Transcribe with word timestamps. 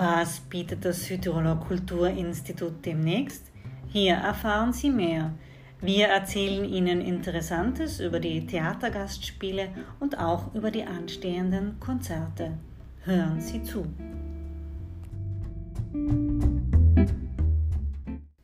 Was 0.00 0.38
bietet 0.38 0.84
das 0.84 1.06
Südtiroler 1.06 1.56
Kulturinstitut 1.56 2.86
demnächst? 2.86 3.50
Hier 3.88 4.14
erfahren 4.14 4.72
Sie 4.72 4.90
mehr. 4.90 5.32
Wir 5.80 6.06
erzählen 6.06 6.64
Ihnen 6.64 7.00
Interessantes 7.00 7.98
über 7.98 8.20
die 8.20 8.46
Theatergastspiele 8.46 9.70
und 9.98 10.16
auch 10.16 10.54
über 10.54 10.70
die 10.70 10.84
anstehenden 10.84 11.80
Konzerte. 11.80 12.52
Hören 13.02 13.40
Sie 13.40 13.60
zu. 13.64 13.86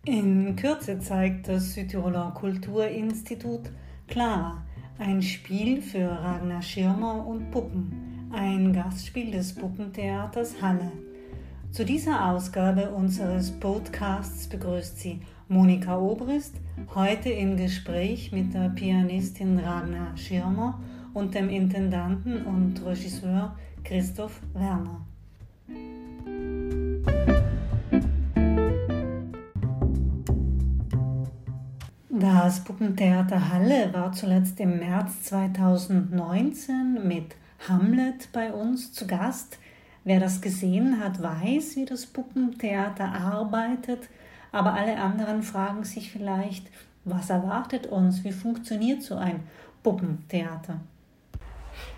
In 0.07 0.57
Kürze 0.57 0.99
zeigt 0.99 1.47
das 1.47 1.73
Südtiroler 1.75 2.33
Kulturinstitut 2.35 3.71
Clara, 4.09 4.61
ein 4.99 5.23
Spiel 5.23 5.81
für 5.81 6.09
Ragnar 6.09 6.63
Schirmer 6.63 7.25
und 7.25 7.53
Puppen, 7.53 8.29
ein 8.33 8.73
Gastspiel 8.73 9.31
des 9.31 9.55
Puppentheaters 9.55 10.61
Halle. 10.61 10.91
Zu 11.75 11.85
dieser 11.85 12.31
Ausgabe 12.31 12.91
unseres 12.91 13.51
Podcasts 13.51 14.47
begrüßt 14.47 14.97
sie 14.97 15.21
Monika 15.49 15.99
Obrist, 15.99 16.55
heute 16.95 17.31
im 17.31 17.57
Gespräch 17.57 18.31
mit 18.31 18.55
der 18.55 18.69
Pianistin 18.69 19.59
Ragnar 19.59 20.17
Schirmer 20.17 20.81
und 21.15 21.35
dem 21.35 21.49
Intendanten 21.49 22.47
und 22.47 22.81
Regisseur 22.87 23.57
Christoph 23.83 24.41
Werner. 24.53 25.05
Das 32.09 32.63
Puppentheater 32.63 33.49
Halle 33.53 33.93
war 33.93 34.13
zuletzt 34.13 34.61
im 34.61 34.79
März 34.79 35.25
2019 35.25 37.01
mit 37.05 37.35
Hamlet 37.69 38.29
bei 38.33 38.53
uns 38.53 38.93
zu 38.93 39.09
Gast. 39.09 39.59
Wer 40.07 40.21
das 40.21 40.43
gesehen 40.43 41.03
hat, 41.03 41.23
weiß, 41.23 41.77
wie 41.77 41.87
das 41.87 42.05
Puppentheater 42.05 43.07
arbeitet, 43.07 44.11
aber 44.53 44.75
alle 44.75 44.99
anderen 44.99 45.43
fragen 45.43 45.85
sich 45.85 46.13
vielleicht, 46.13 46.67
was 47.05 47.31
erwartet 47.31 47.87
uns, 47.87 48.23
wie 48.23 48.33
funktioniert 48.33 49.03
so 49.03 49.17
ein 49.17 49.41
Puppentheater? 49.83 50.81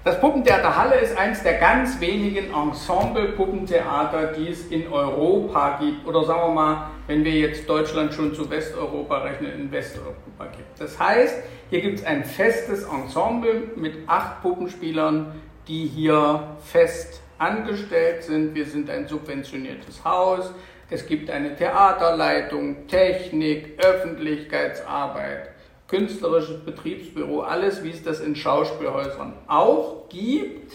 Das 0.05 0.21
Puppentheater 0.21 0.77
Halle 0.77 0.95
ist 1.01 1.19
eines 1.19 1.43
der 1.43 1.59
ganz 1.59 1.99
wenigen 2.01 2.55
Ensemble-Puppentheater, 2.55 4.29
die 4.35 4.49
es 4.51 4.67
in 4.69 4.87
Europa 4.87 5.79
gibt. 5.81 6.07
Oder 6.07 6.25
sagen 6.25 6.49
wir 6.49 6.55
mal, 6.55 6.91
wenn 7.09 7.25
wir 7.25 7.33
jetzt 7.33 7.69
Deutschland 7.69 8.15
schon 8.15 8.33
zu 8.33 8.49
Westeuropa 8.49 9.19
rechnen, 9.19 9.53
in 9.53 9.73
Westeuropa 9.73 10.47
gibt. 10.57 10.81
Das 10.81 10.99
heißt, 10.99 11.35
hier 11.71 11.81
gibt 11.83 11.99
es 11.99 12.05
ein 12.07 12.25
festes 12.25 12.85
Ensemble 12.85 13.73
mit 13.75 13.95
acht 14.07 14.43
Puppenspielern, 14.43 15.33
die 15.67 15.87
hier 15.87 16.57
fest 16.65 17.21
angestellt 17.39 18.25
sind. 18.25 18.55
Wir 18.55 18.67
sind 18.67 18.91
ein 18.91 19.07
subventioniertes 19.07 20.05
Haus. 20.05 20.53
Es 20.89 21.07
gibt 21.07 21.31
eine 21.31 21.57
Theaterleitung, 21.57 22.87
Technik, 22.87 23.79
Öffentlichkeitsarbeit 23.85 25.57
künstlerisches 25.89 26.65
Betriebsbüro, 26.65 27.43
alles, 27.43 27.83
wie 27.83 27.91
es 27.91 28.03
das 28.03 28.21
in 28.21 28.35
Schauspielhäusern 28.35 29.35
auch 29.47 30.09
gibt, 30.09 30.73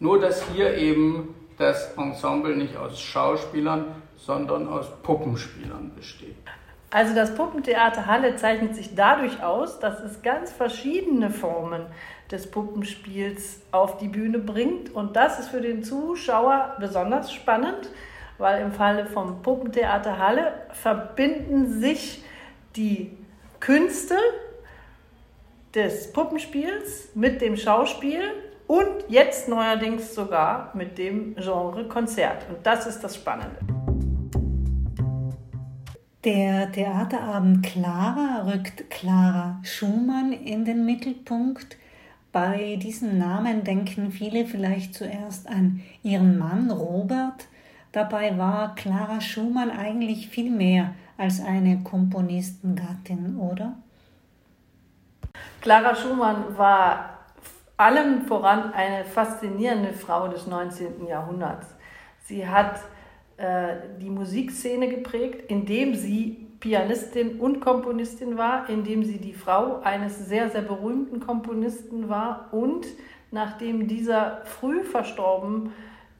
nur 0.00 0.20
dass 0.20 0.42
hier 0.50 0.74
eben 0.74 1.34
das 1.58 1.92
Ensemble 1.96 2.56
nicht 2.56 2.76
aus 2.76 3.00
Schauspielern, 3.00 3.86
sondern 4.16 4.68
aus 4.68 4.86
Puppenspielern 5.02 5.92
besteht. 5.94 6.36
Also 6.90 7.14
das 7.14 7.34
Puppentheater 7.34 8.06
Halle 8.06 8.36
zeichnet 8.36 8.74
sich 8.74 8.94
dadurch 8.94 9.42
aus, 9.42 9.78
dass 9.78 10.00
es 10.00 10.22
ganz 10.22 10.50
verschiedene 10.50 11.28
Formen 11.28 11.84
des 12.30 12.50
Puppenspiels 12.50 13.60
auf 13.72 13.98
die 13.98 14.08
Bühne 14.08 14.38
bringt. 14.38 14.94
Und 14.94 15.16
das 15.16 15.38
ist 15.38 15.48
für 15.48 15.60
den 15.60 15.82
Zuschauer 15.82 16.76
besonders 16.78 17.32
spannend, 17.32 17.90
weil 18.38 18.62
im 18.62 18.72
Falle 18.72 19.06
vom 19.06 19.42
Puppentheater 19.42 20.18
Halle 20.18 20.52
verbinden 20.72 21.80
sich 21.80 22.22
die 22.76 23.16
Künste 23.60 24.16
des 25.74 26.12
Puppenspiels 26.12 27.10
mit 27.14 27.40
dem 27.40 27.56
Schauspiel 27.56 28.20
und 28.66 29.04
jetzt 29.08 29.48
neuerdings 29.48 30.14
sogar 30.14 30.70
mit 30.74 30.98
dem 30.98 31.34
Genre 31.36 31.88
Konzert. 31.88 32.46
Und 32.48 32.64
das 32.64 32.86
ist 32.86 33.00
das 33.00 33.16
Spannende. 33.16 33.58
Der 36.24 36.70
Theaterabend 36.72 37.64
Clara 37.64 38.50
rückt 38.52 38.90
Clara 38.90 39.60
Schumann 39.62 40.32
in 40.32 40.64
den 40.64 40.84
Mittelpunkt. 40.84 41.76
Bei 42.32 42.76
diesem 42.76 43.18
Namen 43.18 43.64
denken 43.64 44.10
viele 44.10 44.44
vielleicht 44.44 44.94
zuerst 44.94 45.48
an 45.48 45.80
ihren 46.02 46.38
Mann 46.38 46.70
Robert. 46.70 47.46
Dabei 47.92 48.36
war 48.36 48.74
Clara 48.74 49.20
Schumann 49.20 49.70
eigentlich 49.70 50.28
viel 50.28 50.50
mehr 50.50 50.94
als 51.16 51.40
eine 51.40 51.82
Komponistengattin, 51.82 53.36
oder? 53.38 53.76
Clara 55.60 55.94
Schumann 55.94 56.56
war 56.56 57.18
allem 57.78 58.22
voran 58.26 58.72
eine 58.74 59.04
faszinierende 59.04 59.92
Frau 59.92 60.28
des 60.28 60.46
19. 60.46 61.06
Jahrhunderts. 61.06 61.66
Sie 62.24 62.46
hat 62.46 62.80
äh, 63.38 63.76
die 64.00 64.10
Musikszene 64.10 64.88
geprägt, 64.88 65.50
indem 65.50 65.94
sie 65.94 66.47
Pianistin 66.60 67.38
und 67.38 67.60
Komponistin 67.60 68.36
war, 68.36 68.68
indem 68.68 69.04
sie 69.04 69.18
die 69.18 69.32
Frau 69.32 69.80
eines 69.82 70.28
sehr, 70.28 70.50
sehr 70.50 70.62
berühmten 70.62 71.20
Komponisten 71.20 72.08
war 72.08 72.48
und 72.52 72.86
nachdem 73.30 73.86
dieser 73.86 74.42
früh 74.44 74.82
verstorben 74.82 75.72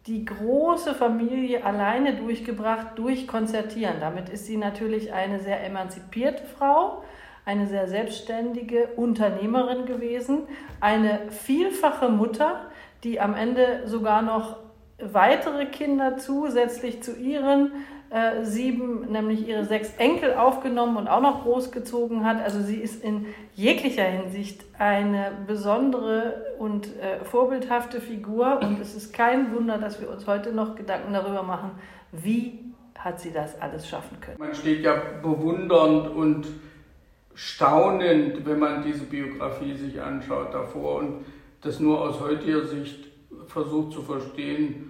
die 0.06 0.24
große 0.24 0.94
Familie 0.94 1.64
alleine 1.64 2.14
durchgebracht 2.14 2.88
durch 2.96 3.26
Konzertieren. 3.26 3.96
Damit 4.00 4.28
ist 4.30 4.46
sie 4.46 4.56
natürlich 4.56 5.12
eine 5.12 5.40
sehr 5.40 5.64
emanzipierte 5.64 6.44
Frau, 6.44 7.02
eine 7.44 7.66
sehr 7.66 7.88
selbstständige 7.88 8.88
Unternehmerin 8.96 9.86
gewesen, 9.86 10.42
eine 10.80 11.20
vielfache 11.30 12.08
Mutter, 12.08 12.70
die 13.04 13.20
am 13.20 13.34
Ende 13.34 13.82
sogar 13.86 14.22
noch 14.22 14.56
weitere 14.98 15.66
Kinder 15.66 16.16
zusätzlich 16.16 17.02
zu 17.02 17.16
ihren 17.16 17.72
äh, 18.10 18.44
sieben, 18.44 19.12
nämlich 19.12 19.46
ihre 19.46 19.64
sechs 19.64 19.92
Enkel 19.98 20.34
aufgenommen 20.34 20.96
und 20.96 21.08
auch 21.08 21.20
noch 21.20 21.42
großgezogen 21.42 22.24
hat. 22.24 22.42
Also 22.42 22.62
sie 22.62 22.76
ist 22.76 23.04
in 23.04 23.26
jeglicher 23.54 24.04
Hinsicht 24.04 24.64
eine 24.78 25.32
besondere 25.46 26.54
und 26.58 26.86
äh, 26.86 27.24
vorbildhafte 27.24 28.00
Figur 28.00 28.60
und 28.62 28.80
es 28.80 28.94
ist 28.94 29.12
kein 29.12 29.54
Wunder, 29.54 29.78
dass 29.78 30.00
wir 30.00 30.10
uns 30.10 30.26
heute 30.26 30.52
noch 30.52 30.74
Gedanken 30.74 31.12
darüber 31.12 31.42
machen, 31.42 31.72
wie 32.12 32.60
hat 32.98 33.20
sie 33.20 33.32
das 33.32 33.60
alles 33.60 33.88
schaffen 33.88 34.18
können. 34.20 34.38
Man 34.38 34.54
steht 34.54 34.82
ja 34.82 34.94
bewundernd 35.22 36.08
und 36.08 36.46
staunend, 37.34 38.44
wenn 38.44 38.58
man 38.58 38.82
diese 38.82 39.04
Biografie 39.04 39.74
sich 39.74 40.00
anschaut 40.00 40.52
davor 40.52 41.00
und 41.00 41.24
das 41.60 41.78
nur 41.78 42.00
aus 42.00 42.20
heutiger 42.20 42.64
Sicht 42.64 43.06
versucht 43.46 43.92
zu 43.92 44.02
verstehen, 44.02 44.87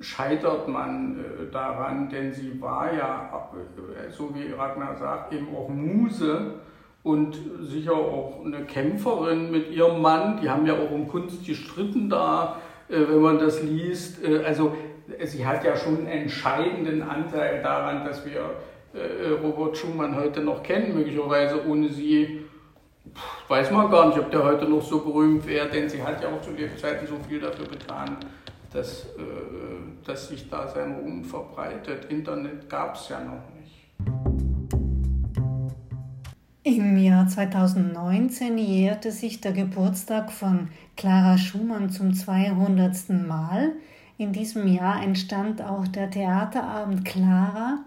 scheitert 0.00 0.68
man 0.68 1.18
äh, 1.18 1.52
daran, 1.52 2.08
denn 2.08 2.32
sie 2.32 2.60
war 2.60 2.92
ja, 2.92 3.50
äh, 3.52 4.10
so 4.10 4.34
wie 4.34 4.52
Ragnar 4.52 4.96
sagt, 4.96 5.32
eben 5.32 5.48
auch 5.54 5.68
Muse 5.68 6.54
und 7.02 7.38
sicher 7.62 7.94
auch 7.94 8.44
eine 8.44 8.64
Kämpferin 8.64 9.50
mit 9.50 9.70
ihrem 9.70 10.00
Mann. 10.00 10.40
Die 10.40 10.48
haben 10.48 10.66
ja 10.66 10.74
auch 10.74 10.90
um 10.90 11.08
Kunst 11.08 11.44
gestritten 11.44 12.08
da, 12.08 12.60
äh, 12.88 12.96
wenn 13.08 13.20
man 13.20 13.38
das 13.38 13.62
liest. 13.62 14.24
Also 14.44 14.76
sie 15.24 15.46
hat 15.46 15.64
ja 15.64 15.76
schon 15.76 15.98
einen 15.98 16.06
entscheidenden 16.06 17.02
Anteil 17.02 17.62
daran, 17.62 18.04
dass 18.04 18.24
wir 18.26 18.42
Robert 19.42 19.76
Schumann 19.76 20.16
heute 20.16 20.40
noch 20.40 20.62
kennen, 20.62 20.94
möglicherweise 20.94 21.66
ohne 21.66 21.88
sie 21.88 22.44
weiß 23.48 23.70
man 23.70 23.90
gar 23.90 24.08
nicht, 24.08 24.18
ob 24.18 24.30
der 24.30 24.44
heute 24.44 24.64
noch 24.66 24.82
so 24.82 25.00
berühmt 25.00 25.46
wäre, 25.46 25.68
denn 25.68 25.88
sie 25.88 26.02
hat 26.02 26.22
ja 26.22 26.28
auch 26.28 26.40
zu 26.42 26.50
Lebzeiten 26.52 27.06
so 27.06 27.16
viel 27.28 27.40
dafür 27.40 27.66
getan, 27.66 28.16
dass, 28.72 29.04
äh, 29.04 30.06
dass 30.06 30.28
sich 30.28 30.48
da 30.48 30.68
sein 30.68 30.94
Ruhm 30.94 31.24
verbreitet. 31.24 32.10
Internet 32.10 32.68
gab 32.68 32.94
es 32.94 33.08
ja 33.08 33.20
noch 33.20 33.42
nicht. 33.54 33.58
Im 36.64 36.98
Jahr 36.98 37.26
2019 37.26 38.58
jährte 38.58 39.10
sich 39.10 39.40
der 39.40 39.52
Geburtstag 39.52 40.30
von 40.30 40.68
Clara 40.96 41.38
Schumann 41.38 41.88
zum 41.88 42.12
200. 42.12 43.08
Mal. 43.26 43.72
In 44.18 44.32
diesem 44.32 44.66
Jahr 44.66 45.02
entstand 45.02 45.62
auch 45.62 45.88
der 45.88 46.10
Theaterabend 46.10 47.04
Clara. 47.04 47.84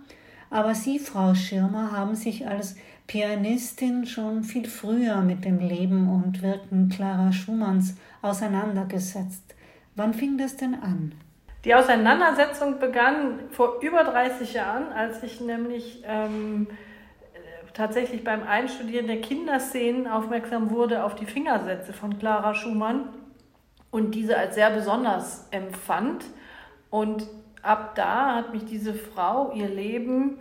Aber 0.49 0.73
Sie, 0.73 0.97
Frau 0.97 1.35
Schirmer, 1.35 1.91
haben 1.91 2.15
sich 2.15 2.47
als 2.47 2.75
Pianistin 3.05 4.05
schon 4.05 4.43
viel 4.43 4.67
früher 4.67 5.21
mit 5.21 5.45
dem 5.45 5.59
Leben 5.59 6.09
und 6.09 6.41
Wirken 6.41 6.89
Clara 6.89 7.31
Schumanns 7.31 7.95
auseinandergesetzt. 8.21 9.53
Wann 9.95 10.13
fing 10.13 10.37
das 10.37 10.57
denn 10.57 10.75
an? 10.75 11.13
Die 11.65 11.75
Auseinandersetzung 11.75 12.79
begann 12.79 13.39
vor 13.51 13.81
über 13.81 14.03
30 14.03 14.53
Jahren, 14.53 14.91
als 14.91 15.21
ich 15.21 15.41
nämlich 15.41 16.03
ähm, 16.07 16.67
tatsächlich 17.73 18.23
beim 18.23 18.43
Einstudieren 18.43 19.07
der 19.07 19.21
Kinderszenen 19.21 20.07
aufmerksam 20.07 20.71
wurde 20.71 21.03
auf 21.03 21.15
die 21.15 21.25
Fingersätze 21.25 21.93
von 21.93 22.17
Clara 22.17 22.55
Schumann 22.55 23.09
und 23.91 24.15
diese 24.15 24.37
als 24.37 24.55
sehr 24.55 24.71
besonders 24.71 25.47
empfand. 25.51 26.25
Und 26.89 27.27
ab 27.61 27.93
da 27.95 28.35
hat 28.35 28.53
mich 28.53 28.65
diese 28.65 28.93
Frau, 28.93 29.51
ihr 29.53 29.69
Leben 29.69 30.39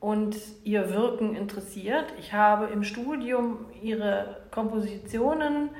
und 0.00 0.36
ihr 0.64 0.90
Wirken 0.90 1.34
interessiert. 1.36 2.06
Ich 2.18 2.32
habe 2.32 2.66
im 2.72 2.82
Studium 2.82 3.66
ihre 3.82 4.42
Kompositionen 4.50 5.68
äh, 5.68 5.70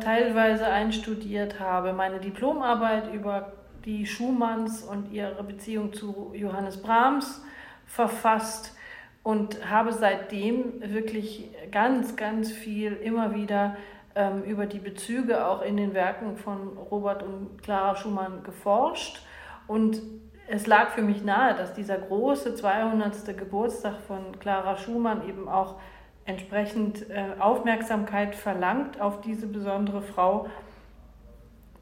teilweise 0.00 0.66
einstudiert, 0.66 1.58
habe 1.58 1.92
meine 1.92 2.20
Diplomarbeit 2.20 3.12
über 3.12 3.52
die 3.84 4.06
Schumanns 4.06 4.82
und 4.82 5.12
ihre 5.12 5.42
Beziehung 5.42 5.92
zu 5.92 6.32
Johannes 6.34 6.80
Brahms 6.80 7.42
verfasst 7.86 8.74
und 9.22 9.68
habe 9.68 9.92
seitdem 9.92 10.80
wirklich 10.80 11.50
ganz, 11.70 12.16
ganz 12.16 12.52
viel 12.52 12.92
immer 12.92 13.34
wieder 13.34 13.76
ähm, 14.14 14.42
über 14.44 14.66
die 14.66 14.78
Bezüge 14.78 15.46
auch 15.46 15.62
in 15.62 15.76
den 15.76 15.94
Werken 15.94 16.36
von 16.36 16.76
Robert 16.76 17.22
und 17.22 17.62
Clara 17.62 17.96
Schumann 17.96 18.42
geforscht. 18.42 19.22
Und 19.66 20.00
es 20.46 20.66
lag 20.66 20.90
für 20.90 21.02
mich 21.02 21.24
nahe, 21.24 21.54
dass 21.54 21.72
dieser 21.72 21.96
große 21.98 22.54
200. 22.54 23.36
Geburtstag 23.36 24.00
von 24.06 24.38
Clara 24.38 24.76
Schumann 24.76 25.26
eben 25.28 25.48
auch 25.48 25.80
entsprechend 26.26 27.10
äh, 27.10 27.38
Aufmerksamkeit 27.38 28.34
verlangt 28.34 29.00
auf 29.00 29.20
diese 29.20 29.46
besondere 29.46 30.02
Frau. 30.02 30.48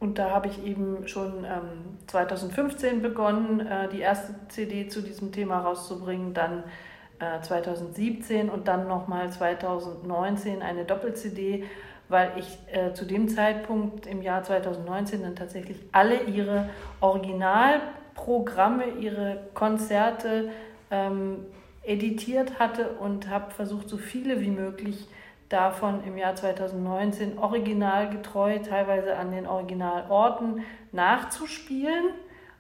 Und 0.01 0.19
da 0.19 0.31
habe 0.31 0.49
ich 0.49 0.65
eben 0.65 1.07
schon 1.07 1.45
ähm, 1.45 1.99
2015 2.09 3.03
begonnen, 3.03 3.61
äh, 3.61 3.89
die 3.89 4.01
erste 4.01 4.35
CD 4.49 4.89
zu 4.89 5.01
diesem 5.01 5.31
Thema 5.31 5.61
rauszubringen, 5.61 6.35
dann 6.35 6.65
äh, 7.21 7.41
2017 7.41 8.51
und 8.51 8.67
dann 8.67 8.89
nochmal 8.89 9.31
2019 9.31 10.61
eine 10.61 10.85
Doppel-CD, 10.85 11.63
weil 12.09 12.33
ich 12.37 12.59
äh, 12.73 12.93
zu 12.95 13.05
dem 13.05 13.29
Zeitpunkt 13.29 14.07
im 14.07 14.23
Jahr 14.23 14.43
2019 14.43 15.23
dann 15.23 15.37
tatsächlich 15.37 15.79
alle 15.93 16.25
ihre 16.25 16.69
Originalprogramme, 17.01 18.87
ihre 18.99 19.39
Konzerte 19.55 20.51
ähm, 20.91 21.47
editiert 21.85 22.59
hatte 22.59 22.91
und 22.91 23.29
habe 23.29 23.51
versucht, 23.51 23.89
so 23.89 23.97
viele 23.97 24.41
wie 24.41 24.51
möglich 24.51 25.09
davon 25.49 26.03
im 26.05 26.17
Jahr 26.17 26.35
2019 26.35 27.39
originalgetreu, 27.39 28.59
teilweise 28.61 29.17
an 29.17 29.31
den 29.31 29.47
Originalorten 29.47 30.63
nachzuspielen. 30.93 32.05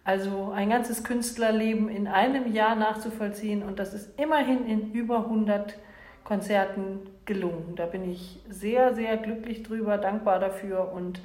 Also 0.04 0.50
ein 0.50 0.68
ganzes 0.68 1.04
Künstlerleben 1.04 1.88
in 1.88 2.08
einem 2.08 2.52
Jahr 2.52 2.74
nachzuvollziehen 2.74 3.62
und 3.62 3.78
das 3.78 3.94
ist 3.94 4.18
immerhin 4.18 4.66
in 4.66 4.92
über 4.92 5.18
100 5.18 5.78
Konzerten 6.24 7.00
gelungen. 7.24 7.74
Da 7.76 7.86
bin 7.86 8.10
ich 8.10 8.40
sehr, 8.48 8.94
sehr 8.94 9.16
glücklich 9.16 9.62
drüber, 9.62 9.98
dankbar 9.98 10.40
dafür 10.40 10.92
und 10.92 11.20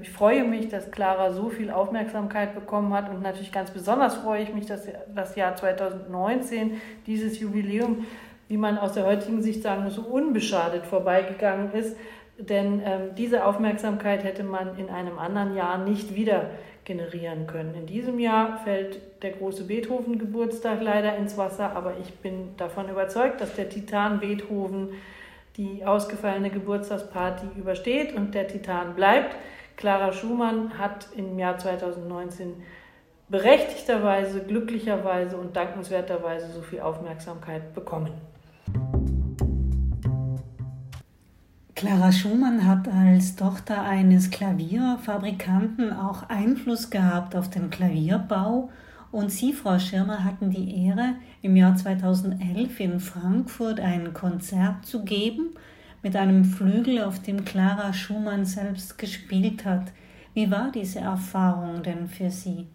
ich 0.00 0.10
freue 0.10 0.44
mich, 0.44 0.68
dass 0.68 0.90
Clara 0.90 1.32
so 1.32 1.50
viel 1.50 1.70
Aufmerksamkeit 1.70 2.54
bekommen 2.54 2.94
hat 2.94 3.10
und 3.10 3.22
natürlich 3.22 3.52
ganz 3.52 3.70
besonders 3.70 4.14
freue 4.16 4.42
ich 4.42 4.54
mich, 4.54 4.64
dass 4.64 4.88
das 5.14 5.36
Jahr 5.36 5.54
2019, 5.54 6.80
dieses 7.06 7.38
Jubiläum, 7.38 8.06
wie 8.48 8.56
man 8.56 8.78
aus 8.78 8.94
der 8.94 9.04
heutigen 9.04 9.42
Sicht 9.42 9.62
sagen 9.62 9.84
muss, 9.84 9.96
so 9.96 10.02
unbeschadet 10.02 10.86
vorbeigegangen 10.86 11.72
ist. 11.72 11.96
Denn 12.38 12.82
ähm, 12.84 13.14
diese 13.16 13.44
Aufmerksamkeit 13.44 14.24
hätte 14.24 14.44
man 14.44 14.78
in 14.78 14.88
einem 14.88 15.18
anderen 15.18 15.54
Jahr 15.54 15.78
nicht 15.78 16.14
wieder 16.14 16.50
generieren 16.84 17.46
können. 17.46 17.74
In 17.74 17.86
diesem 17.86 18.18
Jahr 18.18 18.58
fällt 18.58 19.22
der 19.22 19.32
große 19.32 19.64
Beethoven-Geburtstag 19.64 20.80
leider 20.80 21.16
ins 21.16 21.36
Wasser, 21.36 21.74
aber 21.74 21.94
ich 22.00 22.14
bin 22.14 22.56
davon 22.56 22.88
überzeugt, 22.88 23.40
dass 23.40 23.54
der 23.54 23.68
Titan 23.68 24.20
Beethoven 24.20 24.90
die 25.56 25.84
ausgefallene 25.84 26.50
Geburtstagsparty 26.50 27.46
übersteht 27.58 28.14
und 28.14 28.34
der 28.34 28.46
Titan 28.46 28.94
bleibt. 28.94 29.34
Clara 29.76 30.10
Schumann 30.10 30.78
hat 30.78 31.08
im 31.14 31.38
Jahr 31.38 31.58
2019 31.58 32.54
berechtigterweise, 33.28 34.40
glücklicherweise 34.42 35.36
und 35.36 35.54
dankenswerterweise 35.54 36.50
so 36.50 36.62
viel 36.62 36.80
Aufmerksamkeit 36.80 37.74
bekommen. 37.74 38.12
Clara 41.74 42.10
Schumann 42.10 42.66
hat 42.66 42.88
als 42.88 43.36
Tochter 43.36 43.82
eines 43.82 44.30
Klavierfabrikanten 44.30 45.92
auch 45.92 46.30
Einfluss 46.30 46.88
gehabt 46.88 47.36
auf 47.36 47.50
den 47.50 47.68
Klavierbau 47.68 48.70
und 49.12 49.30
Sie, 49.30 49.52
Frau 49.52 49.78
Schirmer, 49.78 50.24
hatten 50.24 50.50
die 50.50 50.86
Ehre, 50.86 51.16
im 51.42 51.54
Jahr 51.54 51.76
2011 51.76 52.80
in 52.80 53.00
Frankfurt 53.00 53.78
ein 53.80 54.14
Konzert 54.14 54.86
zu 54.86 55.04
geben 55.04 55.50
mit 56.06 56.14
einem 56.14 56.44
Flügel, 56.44 57.02
auf 57.02 57.20
dem 57.20 57.44
Clara 57.44 57.92
Schumann 57.92 58.44
selbst 58.44 58.96
gespielt 58.96 59.64
hat. 59.64 59.90
Wie 60.34 60.52
war 60.52 60.70
diese 60.70 61.00
Erfahrung 61.00 61.82
denn 61.82 62.06
für 62.06 62.30
Sie? 62.30 62.68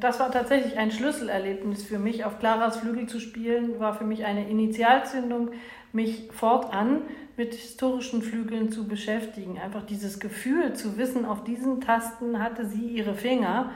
Das 0.00 0.18
war 0.18 0.30
tatsächlich 0.30 0.78
ein 0.78 0.90
Schlüsselerlebnis 0.90 1.82
für 1.82 1.98
mich. 1.98 2.24
Auf 2.24 2.38
Claras 2.38 2.78
Flügel 2.78 3.06
zu 3.06 3.20
spielen, 3.20 3.78
war 3.80 3.92
für 3.92 4.04
mich 4.04 4.24
eine 4.24 4.48
Initialzündung, 4.48 5.50
mich 5.92 6.30
fortan 6.32 7.02
mit 7.36 7.52
historischen 7.52 8.22
Flügeln 8.22 8.72
zu 8.72 8.88
beschäftigen. 8.88 9.58
Einfach 9.62 9.84
dieses 9.84 10.18
Gefühl 10.18 10.72
zu 10.72 10.96
wissen, 10.96 11.26
auf 11.26 11.44
diesen 11.44 11.82
Tasten 11.82 12.42
hatte 12.42 12.64
sie 12.64 12.88
ihre 12.88 13.14
Finger. 13.14 13.72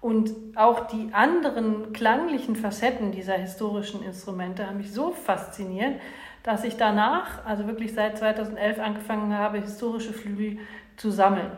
Und 0.00 0.30
auch 0.56 0.86
die 0.86 1.10
anderen 1.12 1.92
klanglichen 1.92 2.56
Facetten 2.56 3.12
dieser 3.12 3.34
historischen 3.34 4.02
Instrumente 4.02 4.66
haben 4.66 4.78
mich 4.78 4.94
so 4.94 5.10
fasziniert, 5.10 6.00
dass 6.42 6.64
ich 6.64 6.76
danach, 6.76 7.44
also 7.44 7.66
wirklich 7.66 7.92
seit 7.92 8.18
2011 8.18 8.78
angefangen 8.78 9.36
habe, 9.36 9.58
historische 9.58 10.12
Flügel 10.12 10.58
zu 10.96 11.10
sammeln. 11.10 11.50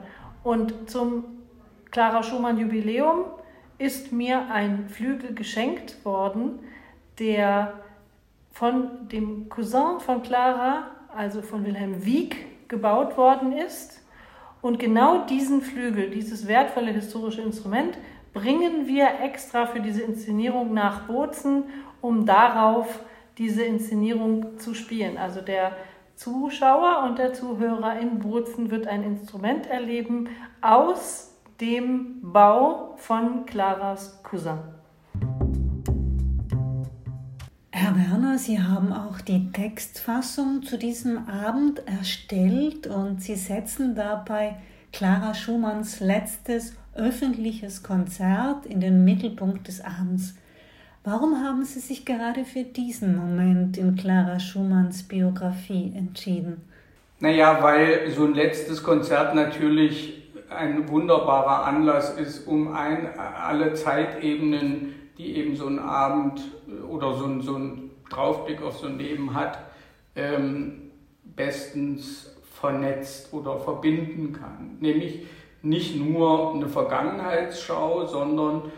Und 0.42 0.90
zum 0.90 1.24
Clara 1.90 2.22
Schumann 2.22 2.58
Jubiläum 2.58 3.26
ist 3.78 4.12
mir 4.12 4.50
ein 4.50 4.88
Flügel 4.88 5.34
geschenkt 5.34 6.04
worden, 6.04 6.58
der 7.18 7.74
von 8.50 9.08
dem 9.08 9.48
Cousin 9.48 10.00
von 10.00 10.22
Clara, 10.22 10.88
also 11.14 11.42
von 11.42 11.64
Wilhelm 11.64 12.04
Wieck, 12.04 12.68
gebaut 12.68 13.16
worden 13.16 13.52
ist. 13.52 14.02
Und 14.62 14.78
genau 14.78 15.26
diesen 15.26 15.60
Flügel, 15.60 16.10
dieses 16.10 16.46
wertvolle 16.46 16.92
historische 16.92 17.42
Instrument, 17.42 17.98
bringen 18.32 18.86
wir 18.86 19.20
extra 19.22 19.66
für 19.66 19.80
diese 19.80 20.02
Inszenierung 20.02 20.72
nach 20.72 21.02
Bozen, 21.06 21.64
um 22.00 22.24
darauf 22.24 23.00
diese 23.38 23.62
Inszenierung 23.62 24.58
zu 24.58 24.74
spielen. 24.74 25.16
Also 25.16 25.40
der 25.40 25.76
Zuschauer 26.16 27.04
und 27.04 27.18
der 27.18 27.32
Zuhörer 27.32 27.98
in 27.98 28.18
Bozen 28.18 28.70
wird 28.70 28.86
ein 28.86 29.02
Instrument 29.02 29.66
erleben 29.66 30.28
aus 30.60 31.32
dem 31.60 32.20
Bau 32.22 32.94
von 32.96 33.46
Claras 33.46 34.22
Cousin. 34.22 34.58
Herr 37.70 37.96
Werner, 37.96 38.38
Sie 38.38 38.60
haben 38.60 38.92
auch 38.92 39.20
die 39.20 39.50
Textfassung 39.50 40.62
zu 40.62 40.78
diesem 40.78 41.28
Abend 41.28 41.86
erstellt 41.86 42.86
und 42.86 43.22
Sie 43.22 43.34
setzen 43.34 43.94
dabei 43.94 44.56
Clara 44.92 45.34
Schumanns 45.34 46.00
letztes 46.00 46.76
öffentliches 46.94 47.82
Konzert 47.82 48.66
in 48.66 48.80
den 48.80 49.04
Mittelpunkt 49.04 49.66
des 49.68 49.80
Abends. 49.80 50.34
Warum 51.04 51.42
haben 51.42 51.64
Sie 51.64 51.80
sich 51.80 52.04
gerade 52.04 52.44
für 52.44 52.62
diesen 52.62 53.16
Moment 53.16 53.76
in 53.76 53.96
Clara 53.96 54.38
Schumanns 54.38 55.02
Biografie 55.02 55.92
entschieden? 55.96 56.62
Naja, 57.18 57.60
weil 57.60 58.08
so 58.10 58.24
ein 58.24 58.34
letztes 58.34 58.84
Konzert 58.84 59.34
natürlich 59.34 60.30
ein 60.48 60.88
wunderbarer 60.88 61.64
Anlass 61.64 62.16
ist, 62.16 62.46
um 62.46 62.72
ein, 62.72 63.18
alle 63.18 63.74
Zeitebenen, 63.74 64.94
die 65.18 65.36
eben 65.38 65.56
so 65.56 65.66
ein 65.66 65.80
Abend 65.80 66.40
oder 66.88 67.14
so 67.14 67.24
ein, 67.24 67.40
so 67.40 67.56
ein 67.56 67.90
Draufblick 68.08 68.62
auf 68.62 68.78
so 68.78 68.86
ein 68.86 68.98
Leben 68.98 69.34
hat, 69.34 69.58
ähm, 70.14 70.92
bestens 71.24 72.36
vernetzt 72.60 73.32
oder 73.32 73.58
verbinden 73.58 74.34
kann. 74.34 74.76
Nämlich 74.78 75.26
nicht 75.62 75.96
nur 75.96 76.54
eine 76.54 76.68
Vergangenheitsschau, 76.68 78.06
sondern 78.06 78.70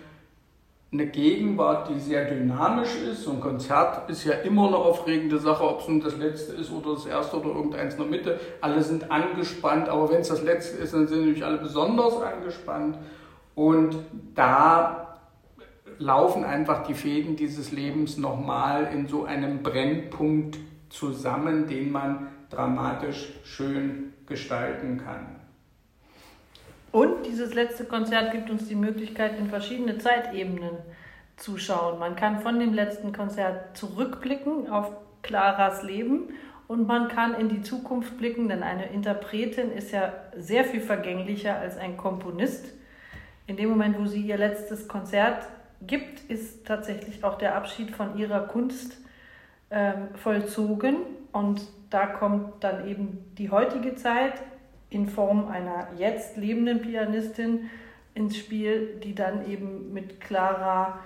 eine 0.94 1.06
Gegenwart, 1.08 1.88
die 1.88 1.98
sehr 1.98 2.24
dynamisch 2.24 2.96
ist. 2.96 3.24
So 3.24 3.32
ein 3.32 3.40
Konzert 3.40 4.08
ist 4.08 4.24
ja 4.24 4.34
immer 4.34 4.68
eine 4.68 4.76
aufregende 4.76 5.38
Sache, 5.38 5.64
ob 5.64 5.80
es 5.80 5.88
nun 5.88 6.00
das 6.00 6.16
letzte 6.16 6.52
ist 6.52 6.70
oder 6.70 6.94
das 6.94 7.06
erste 7.06 7.40
oder 7.40 7.48
irgendeins 7.48 7.94
in 7.94 8.00
der 8.00 8.08
Mitte. 8.08 8.40
Alle 8.60 8.80
sind 8.82 9.10
angespannt, 9.10 9.88
aber 9.88 10.10
wenn 10.10 10.20
es 10.20 10.28
das 10.28 10.42
letzte 10.42 10.78
ist, 10.78 10.94
dann 10.94 11.08
sind 11.08 11.18
natürlich 11.20 11.44
alle 11.44 11.58
besonders 11.58 12.22
angespannt. 12.22 12.98
Und 13.56 13.96
da 14.36 15.18
laufen 15.98 16.44
einfach 16.44 16.84
die 16.86 16.94
Fäden 16.94 17.34
dieses 17.34 17.72
Lebens 17.72 18.16
nochmal 18.16 18.88
in 18.92 19.08
so 19.08 19.24
einem 19.24 19.64
Brennpunkt 19.64 20.58
zusammen, 20.90 21.66
den 21.66 21.90
man 21.90 22.28
dramatisch 22.50 23.32
schön 23.42 24.12
gestalten 24.26 25.02
kann. 25.04 25.33
Und 26.94 27.26
dieses 27.26 27.54
letzte 27.54 27.86
Konzert 27.86 28.30
gibt 28.30 28.50
uns 28.50 28.68
die 28.68 28.76
Möglichkeit, 28.76 29.36
in 29.36 29.48
verschiedene 29.48 29.98
Zeitebenen 29.98 30.78
zu 31.34 31.58
schauen. 31.58 31.98
Man 31.98 32.14
kann 32.14 32.38
von 32.38 32.60
dem 32.60 32.72
letzten 32.72 33.12
Konzert 33.12 33.76
zurückblicken 33.76 34.70
auf 34.70 34.92
Claras 35.22 35.82
Leben 35.82 36.28
und 36.68 36.86
man 36.86 37.08
kann 37.08 37.34
in 37.34 37.48
die 37.48 37.62
Zukunft 37.62 38.16
blicken, 38.16 38.48
denn 38.48 38.62
eine 38.62 38.86
Interpretin 38.86 39.72
ist 39.72 39.90
ja 39.90 40.12
sehr 40.36 40.64
viel 40.64 40.80
vergänglicher 40.80 41.58
als 41.58 41.76
ein 41.78 41.96
Komponist. 41.96 42.66
In 43.48 43.56
dem 43.56 43.70
Moment, 43.70 43.98
wo 43.98 44.06
sie 44.06 44.20
ihr 44.20 44.38
letztes 44.38 44.86
Konzert 44.86 45.48
gibt, 45.82 46.20
ist 46.30 46.64
tatsächlich 46.64 47.24
auch 47.24 47.38
der 47.38 47.56
Abschied 47.56 47.90
von 47.90 48.16
ihrer 48.16 48.46
Kunst 48.46 48.98
ähm, 49.72 50.10
vollzogen. 50.14 50.98
Und 51.32 51.60
da 51.90 52.06
kommt 52.06 52.62
dann 52.62 52.86
eben 52.86 53.34
die 53.36 53.50
heutige 53.50 53.96
Zeit 53.96 54.34
in 54.90 55.08
Form 55.08 55.48
einer 55.48 55.88
jetzt 55.98 56.36
lebenden 56.36 56.80
Pianistin 56.80 57.70
ins 58.14 58.36
Spiel, 58.36 59.00
die 59.02 59.14
dann 59.14 59.48
eben 59.48 59.92
mit 59.92 60.20
Clara 60.20 61.00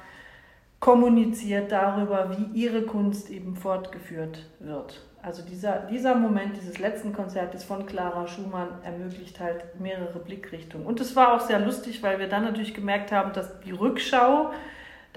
kommuniziert 0.81 1.73
darüber, 1.73 2.37
wie 2.37 2.61
ihre 2.61 2.83
Kunst 2.83 3.31
eben 3.31 3.57
fortgeführt 3.57 4.47
wird. 4.61 5.03
Also 5.21 5.43
dieser, 5.43 5.81
dieser 5.81 6.15
Moment 6.15 6.57
dieses 6.57 6.79
letzten 6.79 7.13
Konzertes 7.13 7.65
von 7.65 7.87
Clara 7.87 8.29
Schumann 8.29 8.69
ermöglicht 8.85 9.41
halt 9.41 9.81
mehrere 9.81 10.21
Blickrichtungen. 10.21 10.87
Und 10.87 11.01
es 11.01 11.17
war 11.17 11.35
auch 11.35 11.41
sehr 11.41 11.59
lustig, 11.59 12.03
weil 12.03 12.21
wir 12.21 12.29
dann 12.29 12.45
natürlich 12.45 12.73
gemerkt 12.73 13.11
haben, 13.11 13.33
dass 13.33 13.59
die 13.61 13.73
Rückschau 13.73 14.53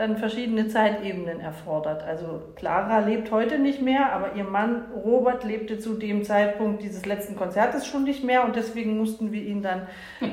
dann 0.02 0.18
verschiedene 0.18 0.68
Zeitebenen 0.68 1.40
erfordert. 1.40 2.02
Also 2.04 2.42
Clara 2.56 3.00
lebt 3.00 3.30
heute 3.30 3.60
nicht 3.60 3.84
mehr, 3.84 4.12
aber 4.12 4.36
ihr 4.36 4.44
Mann 4.44 4.86
Robert 4.96 5.44
lebte 5.44 5.78
zu 5.78 5.94
dem 5.94 6.24
Zeitpunkt 6.24 6.82
dieses 6.82 7.06
letzten 7.06 7.36
Konzertes 7.36 7.86
schon 7.86 8.04
nicht 8.04 8.24
mehr 8.24 8.44
und 8.44 8.56
deswegen 8.56 8.98
mussten 8.98 9.32
wir 9.32 9.44
ihn 9.44 9.62
dann 9.62 9.84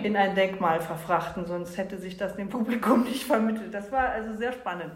in 0.03 0.17
ein 0.17 0.35
Denkmal 0.35 0.81
verfrachten, 0.81 1.45
sonst 1.45 1.77
hätte 1.77 1.99
sich 1.99 2.17
das 2.17 2.35
dem 2.37 2.49
Publikum 2.49 3.05
nicht 3.05 3.25
vermittelt. 3.25 3.75
Das 3.75 3.93
war 3.93 4.09
also 4.09 4.39
sehr 4.39 4.53
spannend. 4.53 4.93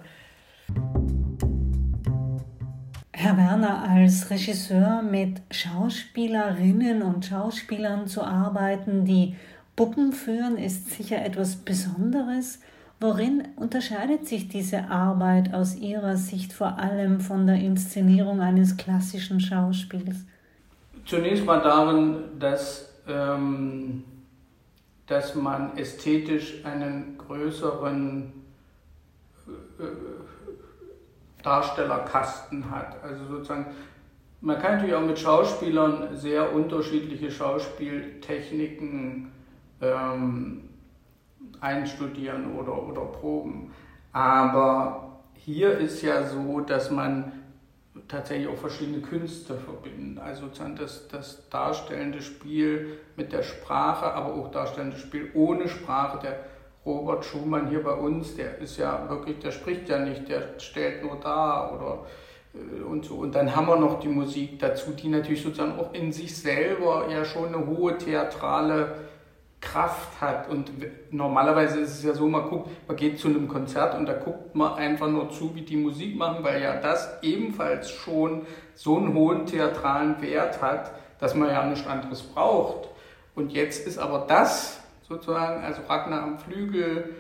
Herr 3.13 3.37
Werner, 3.37 3.87
als 3.91 4.31
Regisseur 4.31 5.03
mit 5.03 5.43
Schauspielerinnen 5.51 7.03
und 7.03 7.27
Schauspielern 7.27 8.07
zu 8.07 8.25
arbeiten, 8.25 9.05
die 9.05 9.37
Puppen 9.77 10.13
führen, 10.13 10.57
ist 10.57 10.91
sicher 10.93 11.23
etwas 11.23 11.57
Besonderes. 11.57 12.59
Worin 13.03 13.49
unterscheidet 13.57 14.29
sich 14.29 14.47
diese 14.47 14.89
Arbeit 14.89 15.53
aus 15.53 15.75
Ihrer 15.75 16.17
Sicht 16.17 16.53
vor 16.53 16.79
allem 16.79 17.19
von 17.19 17.49
der 17.49 17.57
Inszenierung 17.57 18.41
eines 18.41 18.77
klassischen 18.77 19.41
Schauspiels? 19.41 20.25
Zunächst 21.05 21.45
mal 21.45 21.61
darin, 21.61 22.39
dass, 22.39 22.95
ähm, 23.09 24.05
dass 25.09 25.35
man 25.35 25.77
ästhetisch 25.77 26.65
einen 26.65 27.19
größeren 27.19 28.33
äh, 29.49 31.43
Darstellerkasten 31.43 32.71
hat. 32.71 33.03
Also 33.03 33.27
sozusagen, 33.27 33.67
man 34.43 34.61
kann 34.61 34.75
natürlich 34.75 34.95
auch 34.95 35.05
mit 35.05 35.19
Schauspielern 35.19 36.17
sehr 36.17 36.55
unterschiedliche 36.55 37.33
Schauspieltechniken 37.33 39.33
ähm, 39.81 40.69
einstudieren 41.63 42.57
oder, 42.57 42.87
oder 42.87 43.03
proben. 43.03 43.73
Aber 44.13 45.21
hier 45.35 45.79
ist 45.79 46.03
ja 46.03 46.27
so, 46.27 46.61
dass 46.61 46.91
man 46.91 47.33
tatsächlich 48.09 48.49
auch 48.49 48.57
verschiedene 48.57 49.01
Künste 49.01 49.55
verbindet. 49.55 50.23
Also 50.23 50.47
sozusagen 50.47 50.77
das, 50.77 51.09
das 51.09 51.49
darstellende 51.49 52.23
Spiel 52.23 52.99
mit 53.17 53.33
der 53.33 53.43
Sprache, 53.43 54.13
aber 54.13 54.35
auch 54.35 54.51
darstellende 54.51 54.97
Spiel 54.97 55.31
ohne 55.35 55.69
Sprache. 55.69 56.19
Der 56.23 56.37
Robert 56.85 57.25
Schumann 57.25 57.69
hier 57.69 57.83
bei 57.83 57.93
uns, 57.93 58.35
der 58.35 58.59
ist 58.59 58.77
ja 58.77 59.09
wirklich, 59.09 59.39
der 59.39 59.53
spricht 59.53 59.89
ja 59.89 59.99
nicht, 59.99 60.29
der 60.29 60.59
stellt 60.59 61.05
nur 61.05 61.17
da 61.21 61.71
oder 61.71 62.07
äh, 62.55 62.83
und 62.83 63.05
so. 63.05 63.17
Und 63.17 63.35
dann 63.35 63.55
haben 63.55 63.67
wir 63.67 63.77
noch 63.77 64.01
die 64.01 64.09
Musik 64.09 64.59
dazu, 64.59 64.93
die 64.93 65.09
natürlich 65.09 65.43
sozusagen 65.43 65.79
auch 65.79 65.93
in 65.95 66.13
sich 66.13 66.37
selber 66.37 67.07
ja 67.11 67.25
schon 67.25 67.55
eine 67.55 67.67
hohe 67.67 67.99
theatrale 67.99 68.97
Kraft 69.63 70.21
hat. 70.21 70.51
Und 70.51 70.71
normalerweise 71.11 71.81
ist 71.81 71.93
es 71.93 72.05
ja 72.05 72.13
so, 72.13 72.29
man 72.29 72.51
guckt, 72.51 72.69
man 72.87 72.97
geht 72.97 73.19
zu 73.19 73.29
einem 73.29 73.49
Konzert 73.49 73.95
und 73.97 74.07
da 74.07 74.13
guckt 74.13 74.55
man 74.55 74.75
einfach 74.75 75.09
nur 75.09 75.31
zu, 75.31 75.55
wie 75.55 75.63
die 75.63 75.77
Musik 75.77 76.17
machen, 76.17 76.45
weil 76.45 76.61
ja 76.61 76.77
das 76.77 77.09
ebenfalls 77.23 77.91
schon 77.91 78.47
so 78.75 78.99
einen 78.99 79.15
hohen 79.15 79.47
theatralen 79.47 80.21
Wert 80.21 80.61
hat, 80.61 80.93
dass 81.19 81.35
man 81.35 81.49
ja 81.49 81.65
nichts 81.65 81.87
anderes 81.87 82.23
braucht. 82.23 82.89
Und 83.35 83.53
jetzt 83.53 83.87
ist 83.87 83.99
aber 83.99 84.27
das 84.29 84.81
sozusagen, 85.09 85.65
also 85.65 85.83
Ragnar 85.89 86.23
am 86.23 86.39
Flügel, 86.39 87.15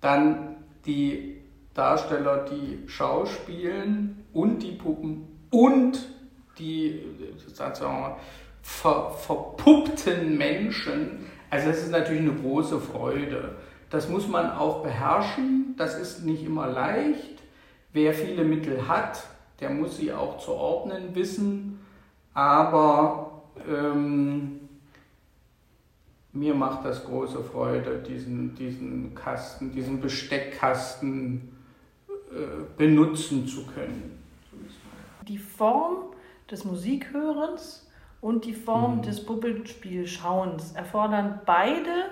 dann 0.00 0.56
die 0.86 1.42
Darsteller, 1.74 2.44
die 2.44 2.86
schauspielen 2.86 4.24
und 4.32 4.60
die 4.60 4.72
Puppen 4.72 5.26
und 5.50 6.08
die 6.58 7.02
sagen 7.52 7.74
wir 7.80 7.88
mal, 7.88 8.16
ver, 8.62 9.10
verpuppten 9.10 10.36
Menschen, 10.38 11.26
also 11.52 11.68
das 11.68 11.82
ist 11.82 11.90
natürlich 11.90 12.22
eine 12.22 12.32
große 12.32 12.80
Freude. 12.80 13.56
Das 13.90 14.08
muss 14.08 14.26
man 14.26 14.52
auch 14.52 14.82
beherrschen. 14.82 15.74
Das 15.76 15.98
ist 15.98 16.24
nicht 16.24 16.42
immer 16.46 16.66
leicht. 16.66 17.42
Wer 17.92 18.14
viele 18.14 18.42
Mittel 18.42 18.88
hat, 18.88 19.22
der 19.60 19.68
muss 19.68 19.98
sie 19.98 20.14
auch 20.14 20.38
zu 20.38 20.52
ordnen 20.52 21.14
wissen. 21.14 21.78
Aber 22.32 23.42
ähm, 23.68 24.60
mir 26.32 26.54
macht 26.54 26.86
das 26.86 27.04
große 27.04 27.44
Freude, 27.44 27.98
diesen, 27.98 28.54
diesen 28.54 29.14
Kasten, 29.14 29.72
diesen 29.72 30.00
Besteckkasten 30.00 31.54
äh, 32.08 32.64
benutzen 32.78 33.46
zu 33.46 33.66
können. 33.66 34.18
Die 35.28 35.36
Form 35.36 36.14
des 36.50 36.64
Musikhörens 36.64 37.81
und 38.22 38.46
die 38.46 38.54
Form 38.54 38.98
mhm. 38.98 39.02
des 39.02 39.26
Puppenspielschauens 39.26 40.72
erfordern 40.72 41.40
beide 41.44 42.06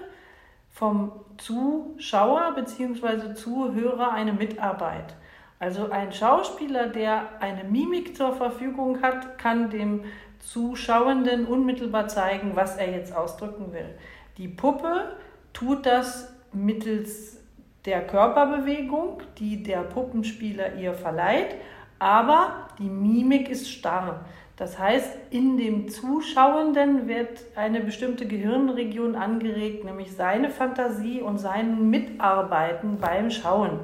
vom 0.69 1.13
Zuschauer 1.39 2.53
bzw. 2.55 3.35
Zuhörer 3.35 4.13
eine 4.13 4.35
Mitarbeit. 4.35 5.15
Also 5.59 5.91
ein 5.91 6.13
Schauspieler, 6.13 6.89
der 6.89 7.41
eine 7.41 7.65
Mimik 7.65 8.17
zur 8.17 8.35
Verfügung 8.35 9.01
hat, 9.03 9.39
kann 9.39 9.71
dem 9.71 10.05
Zuschauenden 10.41 11.47
unmittelbar 11.47 12.09
zeigen, 12.09 12.57
was 12.57 12.77
er 12.77 12.91
jetzt 12.91 13.15
ausdrücken 13.15 13.73
will. 13.73 13.95
Die 14.37 14.49
Puppe 14.49 15.17
tut 15.53 15.87
das 15.87 16.35
mittels 16.53 17.39
der 17.85 18.07
Körperbewegung, 18.07 19.23
die 19.39 19.63
der 19.63 19.83
Puppenspieler 19.83 20.75
ihr 20.77 20.95
verleiht, 20.95 21.57
aber 21.99 22.69
die 22.79 22.89
Mimik 22.89 23.49
ist 23.49 23.71
starr. 23.71 24.25
Das 24.61 24.79
heißt, 24.79 25.17
in 25.31 25.57
dem 25.57 25.89
Zuschauenden 25.89 27.09
wird 27.09 27.47
eine 27.57 27.81
bestimmte 27.81 28.27
Gehirnregion 28.27 29.15
angeregt, 29.15 29.87
nämlich 29.87 30.15
seine 30.15 30.51
Fantasie 30.51 31.23
und 31.23 31.39
sein 31.39 31.89
Mitarbeiten 31.89 32.99
beim 32.99 33.31
Schauen. 33.31 33.81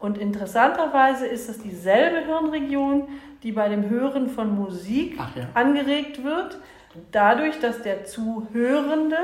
Und 0.00 0.18
interessanterweise 0.18 1.24
ist 1.24 1.48
es 1.48 1.60
dieselbe 1.60 2.26
Hirnregion, 2.26 3.06
die 3.44 3.52
bei 3.52 3.68
dem 3.68 3.88
Hören 3.88 4.28
von 4.28 4.56
Musik 4.56 5.16
ja. 5.36 5.50
angeregt 5.54 6.24
wird, 6.24 6.58
dadurch, 7.12 7.60
dass 7.60 7.82
der 7.82 8.04
Zuhörende 8.04 9.18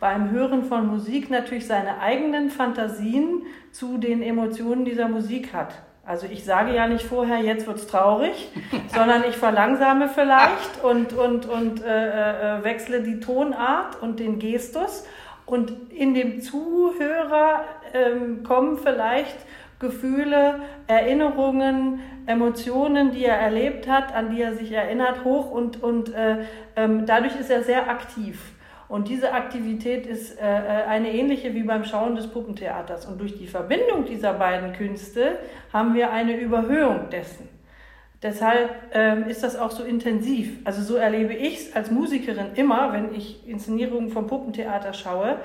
beim 0.00 0.30
Hören 0.32 0.64
von 0.64 0.86
Musik 0.86 1.30
natürlich 1.30 1.66
seine 1.66 2.00
eigenen 2.00 2.50
Fantasien 2.50 3.44
zu 3.72 3.96
den 3.96 4.22
Emotionen 4.22 4.84
dieser 4.84 5.08
Musik 5.08 5.54
hat. 5.54 5.76
Also 6.06 6.28
ich 6.30 6.44
sage 6.44 6.72
ja 6.72 6.86
nicht 6.86 7.04
vorher, 7.04 7.40
jetzt 7.40 7.66
wird 7.66 7.78
es 7.78 7.88
traurig, 7.88 8.48
sondern 8.94 9.24
ich 9.28 9.36
verlangsame 9.36 10.08
vielleicht 10.08 10.82
und, 10.84 11.12
und, 11.12 11.46
und 11.46 11.82
äh, 11.82 12.58
äh, 12.58 12.64
wechsle 12.64 13.02
die 13.02 13.18
Tonart 13.18 14.00
und 14.00 14.20
den 14.20 14.38
Gestus. 14.38 15.04
Und 15.46 15.72
in 15.90 16.14
dem 16.14 16.40
Zuhörer 16.40 17.64
ähm, 17.92 18.44
kommen 18.44 18.78
vielleicht 18.78 19.36
Gefühle, 19.80 20.60
Erinnerungen, 20.86 22.00
Emotionen, 22.26 23.10
die 23.10 23.24
er 23.24 23.38
erlebt 23.38 23.88
hat, 23.88 24.14
an 24.14 24.30
die 24.30 24.42
er 24.42 24.54
sich 24.54 24.72
erinnert, 24.72 25.24
hoch 25.24 25.50
und, 25.50 25.82
und 25.82 26.14
äh, 26.14 26.38
ähm, 26.76 27.04
dadurch 27.04 27.38
ist 27.38 27.50
er 27.50 27.62
sehr 27.62 27.90
aktiv. 27.90 28.38
Und 28.88 29.08
diese 29.08 29.32
Aktivität 29.32 30.06
ist 30.06 30.38
äh, 30.38 30.44
äh, 30.44 30.84
eine 30.84 31.12
ähnliche 31.12 31.54
wie 31.54 31.64
beim 31.64 31.84
Schauen 31.84 32.14
des 32.14 32.28
Puppentheaters. 32.28 33.06
Und 33.06 33.20
durch 33.20 33.36
die 33.36 33.46
Verbindung 33.46 34.04
dieser 34.04 34.34
beiden 34.34 34.72
Künste 34.72 35.38
haben 35.72 35.94
wir 35.94 36.12
eine 36.12 36.38
Überhöhung 36.38 37.10
dessen. 37.10 37.48
Deshalb 38.22 38.70
ähm, 38.92 39.24
ist 39.24 39.42
das 39.42 39.56
auch 39.56 39.70
so 39.70 39.82
intensiv. 39.82 40.58
Also 40.64 40.82
so 40.82 40.96
erlebe 40.96 41.34
ich 41.34 41.56
es 41.56 41.76
als 41.76 41.90
Musikerin 41.90 42.54
immer, 42.54 42.92
wenn 42.92 43.14
ich 43.14 43.46
Inszenierungen 43.46 44.10
vom 44.10 44.26
Puppentheater 44.26 44.94
schaue. 44.94 45.36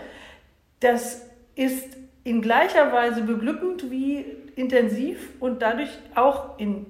Das 0.79 1.27
ist 1.55 1.97
in 2.23 2.41
gleicher 2.41 2.93
Weise 2.93 3.23
beglückend 3.23 3.89
wie 3.91 4.25
intensiv 4.55 5.29
und 5.39 5.61
dadurch 5.61 5.89
auch 6.15 6.59
in 6.59 6.85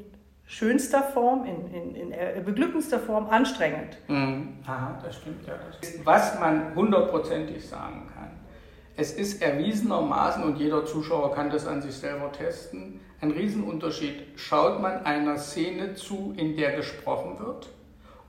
schönster 0.51 1.01
Form, 1.01 1.45
in, 1.45 1.73
in, 1.73 1.95
in 1.95 2.11
äh, 2.11 2.41
beglückendster 2.43 2.99
Form 2.99 3.29
anstrengend. 3.29 3.97
Mhm. 4.09 4.57
Aha, 4.67 4.99
das 5.01 5.15
stimmt 5.15 5.47
ja. 5.47 5.53
Was 6.03 6.37
man 6.41 6.75
hundertprozentig 6.75 7.65
sagen 7.65 8.09
kann, 8.13 8.31
es 8.97 9.13
ist 9.13 9.41
erwiesenermaßen, 9.41 10.43
und 10.43 10.57
jeder 10.57 10.85
Zuschauer 10.85 11.33
kann 11.33 11.49
das 11.49 11.65
an 11.65 11.81
sich 11.81 11.95
selber 11.95 12.33
testen, 12.33 12.99
ein 13.21 13.31
Riesenunterschied. 13.31 14.23
Schaut 14.35 14.81
man 14.81 15.05
einer 15.05 15.37
Szene 15.37 15.95
zu, 15.95 16.33
in 16.35 16.57
der 16.57 16.73
gesprochen 16.73 17.39
wird, 17.39 17.69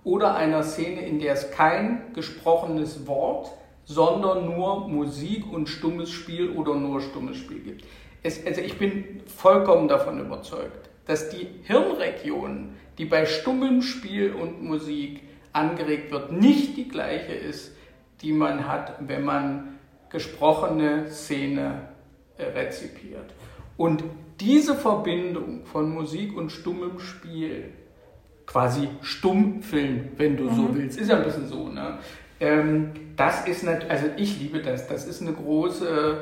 oder 0.04 0.36
einer 0.36 0.62
Szene, 0.62 1.04
in 1.04 1.18
der 1.18 1.32
es 1.32 1.50
kein 1.50 2.12
gesprochenes 2.14 3.04
Wort, 3.08 3.50
sondern 3.84 4.46
nur 4.46 4.88
Musik 4.88 5.52
und 5.52 5.68
stummes 5.68 6.10
Spiel 6.10 6.50
oder 6.50 6.76
nur 6.76 7.00
stummes 7.00 7.36
Spiel 7.36 7.58
gibt. 7.58 7.84
es, 8.22 8.46
also 8.46 8.60
ich 8.60 8.78
bin 8.78 9.22
vollkommen 9.26 9.88
davon 9.88 10.20
überzeugt, 10.20 10.91
dass 11.06 11.30
die 11.30 11.48
Hirnregion, 11.64 12.74
die 12.98 13.04
bei 13.04 13.26
stummem 13.26 13.82
Spiel 13.82 14.32
und 14.32 14.62
Musik 14.62 15.22
angeregt 15.52 16.10
wird, 16.12 16.32
nicht 16.32 16.76
die 16.76 16.88
gleiche 16.88 17.32
ist, 17.32 17.76
die 18.20 18.32
man 18.32 18.68
hat, 18.68 18.94
wenn 19.00 19.24
man 19.24 19.78
gesprochene 20.10 21.10
Szene 21.10 21.88
äh, 22.38 22.44
rezipiert. 22.44 23.32
Und 23.76 24.04
diese 24.40 24.74
Verbindung 24.74 25.64
von 25.64 25.90
Musik 25.90 26.36
und 26.36 26.50
stummem 26.50 27.00
Spiel, 27.00 27.72
quasi 28.46 28.88
Stummfilm, 29.00 30.10
wenn 30.16 30.36
du 30.36 30.44
mhm. 30.44 30.54
so 30.54 30.74
willst, 30.74 31.00
ist 31.00 31.08
ja 31.08 31.16
ein 31.16 31.24
bisschen 31.24 31.48
so, 31.48 31.68
ne? 31.68 31.98
Ähm, 32.40 32.90
das 33.16 33.46
ist 33.46 33.62
natürlich, 33.62 33.90
also 33.90 34.06
ich 34.16 34.40
liebe 34.40 34.60
das, 34.60 34.88
das 34.88 35.06
ist 35.06 35.22
eine 35.22 35.32
große, 35.32 36.18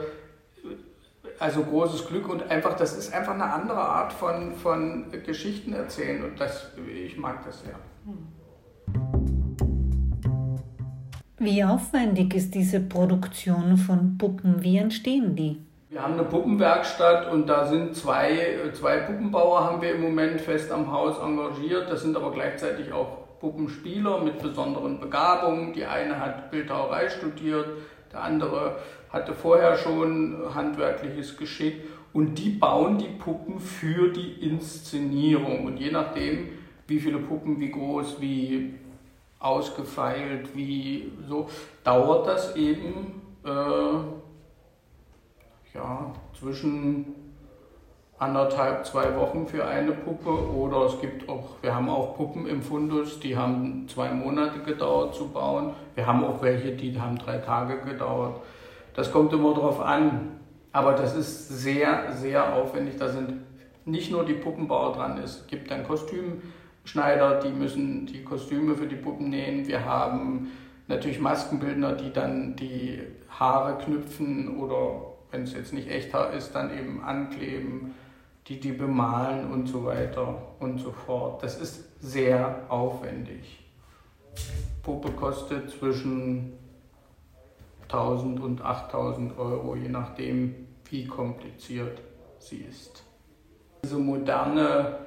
also 1.40 1.62
großes 1.62 2.06
Glück 2.06 2.28
und 2.28 2.48
einfach, 2.50 2.76
das 2.76 2.96
ist 2.96 3.12
einfach 3.12 3.32
eine 3.32 3.50
andere 3.50 3.80
Art 3.80 4.12
von, 4.12 4.52
von 4.52 5.06
Geschichten 5.24 5.72
erzählen 5.72 6.22
und 6.22 6.38
das, 6.38 6.68
ich 6.86 7.16
mag 7.16 7.44
das 7.44 7.62
sehr. 7.62 7.74
Wie 11.38 11.64
aufwendig 11.64 12.34
ist 12.34 12.54
diese 12.54 12.80
Produktion 12.80 13.78
von 13.78 14.18
Puppen? 14.18 14.62
Wie 14.62 14.76
entstehen 14.76 15.34
die? 15.34 15.62
Wir 15.88 16.02
haben 16.02 16.12
eine 16.12 16.24
Puppenwerkstatt 16.24 17.32
und 17.32 17.46
da 17.48 17.66
sind 17.66 17.96
zwei, 17.96 18.58
zwei 18.74 18.98
Puppenbauer 18.98 19.64
haben 19.64 19.80
wir 19.80 19.94
im 19.94 20.02
Moment 20.02 20.40
fest 20.40 20.70
am 20.70 20.92
Haus 20.92 21.18
engagiert. 21.18 21.90
Das 21.90 22.02
sind 22.02 22.14
aber 22.14 22.30
gleichzeitig 22.32 22.92
auch 22.92 23.40
Puppenspieler 23.40 24.20
mit 24.20 24.38
besonderen 24.40 25.00
Begabungen. 25.00 25.72
Die 25.72 25.86
eine 25.86 26.20
hat 26.20 26.50
Bildhauerei 26.50 27.08
studiert, 27.08 27.66
der 28.12 28.22
andere 28.22 28.76
hatte 29.12 29.34
vorher 29.34 29.76
schon 29.76 30.36
handwerkliches 30.54 31.36
Geschick 31.36 31.82
und 32.12 32.36
die 32.36 32.50
bauen 32.50 32.98
die 32.98 33.08
Puppen 33.08 33.60
für 33.60 34.08
die 34.08 34.32
Inszenierung. 34.40 35.66
Und 35.66 35.78
je 35.78 35.90
nachdem, 35.90 36.48
wie 36.86 36.98
viele 36.98 37.18
Puppen, 37.18 37.60
wie 37.60 37.70
groß, 37.70 38.20
wie 38.20 38.74
ausgefeilt, 39.38 40.54
wie 40.54 41.12
so, 41.28 41.48
dauert 41.84 42.26
das 42.26 42.56
eben. 42.56 43.22
Äh, 43.44 44.20
ja, 45.74 46.12
zwischen 46.38 47.14
anderthalb, 48.18 48.84
zwei 48.84 49.16
Wochen 49.16 49.46
für 49.46 49.66
eine 49.66 49.92
Puppe 49.92 50.30
oder 50.30 50.86
es 50.86 51.00
gibt 51.00 51.28
auch, 51.28 51.56
wir 51.62 51.74
haben 51.74 51.88
auch 51.88 52.16
Puppen 52.16 52.46
im 52.46 52.60
Fundus, 52.60 53.18
die 53.18 53.36
haben 53.36 53.88
zwei 53.88 54.10
Monate 54.10 54.58
gedauert 54.60 55.14
zu 55.14 55.28
bauen. 55.28 55.72
Wir 55.94 56.06
haben 56.06 56.24
auch 56.24 56.42
welche, 56.42 56.72
die 56.72 57.00
haben 57.00 57.16
drei 57.16 57.38
Tage 57.38 57.78
gedauert. 57.78 58.40
Das 59.00 59.12
kommt 59.12 59.32
immer 59.32 59.54
darauf 59.54 59.80
an, 59.80 60.40
aber 60.72 60.92
das 60.92 61.16
ist 61.16 61.48
sehr, 61.48 62.12
sehr 62.12 62.52
aufwendig. 62.52 62.96
Da 62.98 63.08
sind 63.08 63.32
nicht 63.86 64.12
nur 64.12 64.26
die 64.26 64.34
Puppenbauer 64.34 64.92
dran, 64.92 65.16
es 65.16 65.46
gibt 65.46 65.70
dann 65.70 65.86
Kostümschneider, 65.86 67.40
die 67.40 67.48
müssen 67.48 68.04
die 68.04 68.22
Kostüme 68.22 68.74
für 68.74 68.86
die 68.86 68.96
Puppen 68.96 69.30
nähen. 69.30 69.66
Wir 69.66 69.86
haben 69.86 70.48
natürlich 70.86 71.18
Maskenbildner, 71.18 71.92
die 71.92 72.12
dann 72.12 72.56
die 72.56 73.00
Haare 73.30 73.82
knüpfen 73.82 74.58
oder 74.58 75.14
wenn 75.30 75.44
es 75.44 75.54
jetzt 75.54 75.72
nicht 75.72 75.88
echter 75.88 76.34
ist, 76.34 76.54
dann 76.54 76.70
eben 76.70 77.02
ankleben, 77.02 77.94
die 78.48 78.60
die 78.60 78.72
bemalen 78.72 79.50
und 79.50 79.66
so 79.66 79.86
weiter 79.86 80.42
und 80.58 80.76
so 80.76 80.90
fort. 80.90 81.42
Das 81.42 81.58
ist 81.58 81.88
sehr 82.02 82.66
aufwendig. 82.68 83.64
Puppe 84.82 85.10
kostet 85.12 85.70
zwischen 85.70 86.59
1000 87.92 88.40
und 88.40 88.62
8000 88.62 89.38
Euro, 89.38 89.74
je 89.74 89.88
nachdem, 89.88 90.66
wie 90.88 91.06
kompliziert 91.06 92.00
sie 92.38 92.64
ist. 92.68 93.04
Diese 93.84 93.98
moderne 93.98 94.98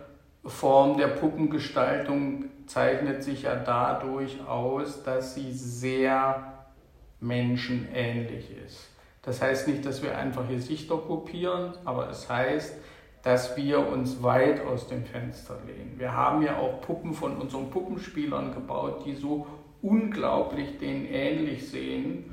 Form 0.46 0.98
der 0.98 1.08
Puppengestaltung 1.08 2.46
zeichnet 2.66 3.24
sich 3.24 3.44
ja 3.44 3.56
dadurch 3.56 4.46
aus, 4.48 5.04
dass 5.04 5.36
sie 5.36 5.52
sehr 5.54 6.66
menschenähnlich 7.20 8.50
ist. 8.66 8.90
Das 9.22 9.42
heißt 9.42 9.68
nicht, 9.70 9.86
dass 9.86 10.04
wir 10.04 10.18
einfach 10.18 10.48
Gesichter 10.50 10.98
kopieren, 10.98 11.74
aber 11.86 12.10
es 12.10 12.30
heißt, 12.30 12.76
dass 13.24 13.56
wir 13.56 13.88
uns 13.88 14.22
weit 14.22 14.66
aus 14.66 14.88
dem 14.90 15.06
Fenster 15.06 15.58
lehnen. 15.66 15.98
Wir 15.98 16.14
haben 16.14 16.42
ja 16.42 16.58
auch 16.58 16.82
Puppen 16.82 17.14
von 17.14 17.38
unseren 17.38 17.70
Puppenspielern 17.70 18.54
gebaut, 18.54 19.06
die 19.06 19.16
so 19.16 19.48
unglaublich 19.82 20.78
denen 20.78 21.06
ähnlich 21.06 21.70
sehen, 21.70 22.32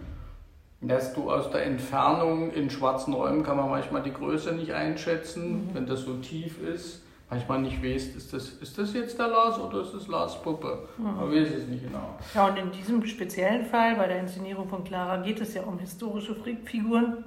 dass 0.81 1.13
du 1.15 1.31
aus 1.31 1.51
der 1.51 1.65
Entfernung 1.67 2.53
in 2.53 2.71
schwarzen 2.71 3.13
Räumen 3.13 3.43
kann 3.43 3.57
man 3.57 3.69
manchmal 3.69 4.03
die 4.03 4.13
Größe 4.13 4.53
nicht 4.53 4.73
einschätzen, 4.73 5.67
mhm. 5.67 5.75
wenn 5.75 5.87
das 5.87 6.01
so 6.03 6.15
tief 6.15 6.63
ist 6.63 7.03
manchmal 7.31 7.61
nicht 7.61 7.83
weißt, 7.83 8.17
ist 8.17 8.33
das, 8.33 8.49
ist 8.49 8.77
das 8.77 8.93
jetzt 8.93 9.19
der 9.19 9.29
Lars 9.29 9.59
oder 9.59 9.83
ist 9.83 9.95
das 9.95 10.09
Lars 10.09 10.43
Puppe? 10.43 10.89
Mhm. 10.99 11.05
Man 11.05 11.33
weiß 11.33 11.49
es 11.53 11.67
nicht 11.69 11.85
genau. 11.85 12.17
Ja, 12.35 12.49
und 12.49 12.59
in 12.59 12.73
diesem 12.73 13.07
speziellen 13.07 13.65
Fall, 13.65 13.95
bei 13.95 14.09
der 14.09 14.19
Inszenierung 14.19 14.69
von 14.69 14.85
Clara, 14.85 15.19
geht 15.19 15.41
es 15.41 15.55
ja 15.55 15.63
um 15.63 15.79
historische 15.79 16.35
Figuren. 16.65 17.25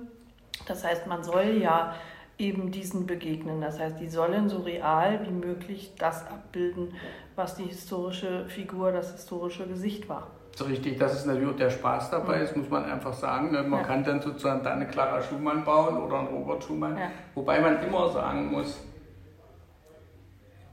Das 0.68 0.84
heißt, 0.84 1.08
man 1.08 1.24
soll 1.24 1.58
ja 1.62 1.96
eben 2.38 2.72
diesen 2.72 3.06
begegnen. 3.06 3.62
Das 3.62 3.80
heißt, 3.80 4.00
die 4.00 4.10
sollen 4.10 4.50
so 4.50 4.60
real 4.60 5.26
wie 5.26 5.32
möglich 5.32 5.94
das 5.98 6.28
abbilden, 6.28 6.94
was 7.36 7.56
die 7.56 7.63
historische 7.63 8.46
Figur, 8.50 8.92
das 8.92 9.13
historische 9.13 9.66
Gesicht 9.68 10.10
war. 10.10 10.28
So 10.56 10.66
richtig, 10.66 11.00
das 11.00 11.16
ist 11.16 11.26
natürlich 11.26 11.50
auch 11.50 11.58
der 11.58 11.72
Spaß 11.72 12.12
dabei, 12.12 12.39
das 12.39 12.56
muss 12.56 12.70
man 12.70 12.86
einfach 12.86 13.13
sagen. 13.13 13.52
Ne? 13.52 13.63
Man 13.63 13.80
ja. 13.80 13.86
kann 13.86 14.04
dann 14.04 14.22
sozusagen 14.22 14.66
eine 14.66 14.88
Clara 14.88 15.22
Schumann 15.22 15.63
bauen 15.63 15.98
oder 15.98 16.20
einen 16.20 16.28
Robert 16.28 16.63
Schumann, 16.63 16.96
ja. 16.96 17.12
wobei 17.34 17.60
man 17.60 17.82
immer 17.82 18.10
sagen 18.10 18.52
muss, 18.52 18.80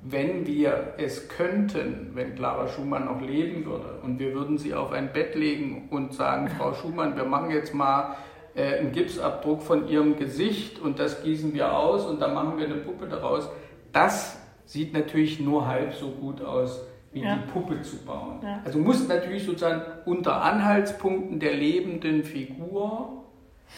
wenn 0.03 0.47
wir 0.47 0.95
es 0.99 1.29
könnten, 1.29 2.11
wenn 2.14 2.35
Clara 2.35 2.69
Schumann 2.69 3.07
noch 3.07 3.21
leben 3.21 3.64
würde 3.64 4.01
und 4.03 4.19
wir 4.19 4.35
würden 4.35 4.59
sie 4.59 4.75
auf 4.75 4.93
ein 4.93 5.12
Bett 5.12 5.35
legen 5.35 5.88
und 5.90 6.14
sagen, 6.14 6.49
Frau 6.49 6.75
Schumann, 6.75 7.16
wir 7.16 7.25
machen 7.25 7.51
jetzt 7.51 7.75
mal 7.75 8.16
äh, 8.55 8.79
einen 8.79 8.93
Gipsabdruck 8.93 9.62
von 9.62 9.88
ihrem 9.88 10.16
Gesicht 10.16 10.79
und 10.79 10.99
das 10.99 11.23
gießen 11.23 11.55
wir 11.55 11.75
aus 11.75 12.07
und 12.07 12.21
dann 12.21 12.35
machen 12.35 12.59
wir 12.59 12.66
eine 12.66 12.77
Puppe 12.77 13.09
daraus. 13.09 13.49
Das 13.93 14.38
sieht 14.64 14.93
natürlich 14.93 15.40
nur 15.40 15.66
halb 15.66 15.95
so 15.95 16.11
gut 16.11 16.43
aus, 16.43 16.81
wie 17.12 17.23
ja. 17.23 17.37
die 17.37 17.51
Puppe 17.51 17.83
zu 17.83 17.96
bauen. 18.05 18.38
Ja. 18.42 18.61
Also 18.64 18.79
muss 18.79 19.07
natürlich 19.09 19.44
sozusagen 19.44 19.83
unter 20.05 20.42
Anhaltspunkten 20.42 21.40
der 21.40 21.55
lebenden 21.55 22.23
Figur 22.23 23.25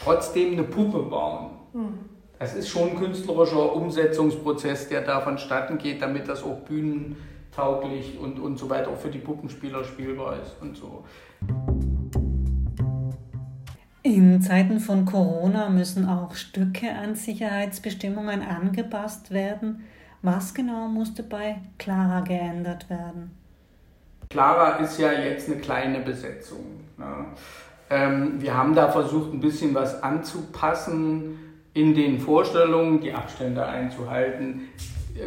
trotzdem 0.02 0.52
eine 0.52 0.64
Puppe 0.64 0.98
bauen. 0.98 1.50
Mhm. 1.72 1.98
Das 2.38 2.54
ist 2.54 2.68
schon 2.68 2.90
ein 2.90 2.96
künstlerischer 2.96 3.74
Umsetzungsprozess, 3.74 4.88
der 4.88 5.02
da 5.02 5.20
vonstatten 5.20 5.78
geht, 5.78 6.02
damit 6.02 6.26
das 6.28 6.42
auch 6.42 6.58
bühnentauglich 6.60 8.18
und, 8.18 8.40
und 8.40 8.58
so 8.58 8.68
weiter 8.68 8.90
auch 8.90 8.96
für 8.96 9.10
die 9.10 9.20
Puppenspieler 9.20 9.84
spielbar 9.84 10.40
ist 10.42 10.56
und 10.60 10.76
so. 10.76 11.04
In 14.02 14.42
Zeiten 14.42 14.80
von 14.80 15.04
Corona 15.04 15.70
müssen 15.70 16.08
auch 16.08 16.34
Stücke 16.34 16.90
an 16.90 17.14
Sicherheitsbestimmungen 17.14 18.42
angepasst 18.42 19.30
werden. 19.30 19.84
Was 20.22 20.54
genau 20.54 20.86
musste 20.86 21.24
bei 21.24 21.60
Clara 21.78 22.20
geändert 22.20 22.88
werden? 22.88 23.32
Clara 24.30 24.76
ist 24.76 24.98
ja 24.98 25.12
jetzt 25.12 25.50
eine 25.50 25.60
kleine 25.60 25.98
Besetzung. 25.98 26.80
Ne? 26.96 27.26
Ähm, 27.90 28.40
wir 28.40 28.56
haben 28.56 28.74
da 28.74 28.88
versucht, 28.88 29.32
ein 29.32 29.40
bisschen 29.40 29.74
was 29.74 30.00
anzupassen 30.02 31.38
in 31.74 31.94
den 31.94 32.20
Vorstellungen 32.20 33.00
die 33.00 33.12
Abstände 33.12 33.66
einzuhalten. 33.66 34.68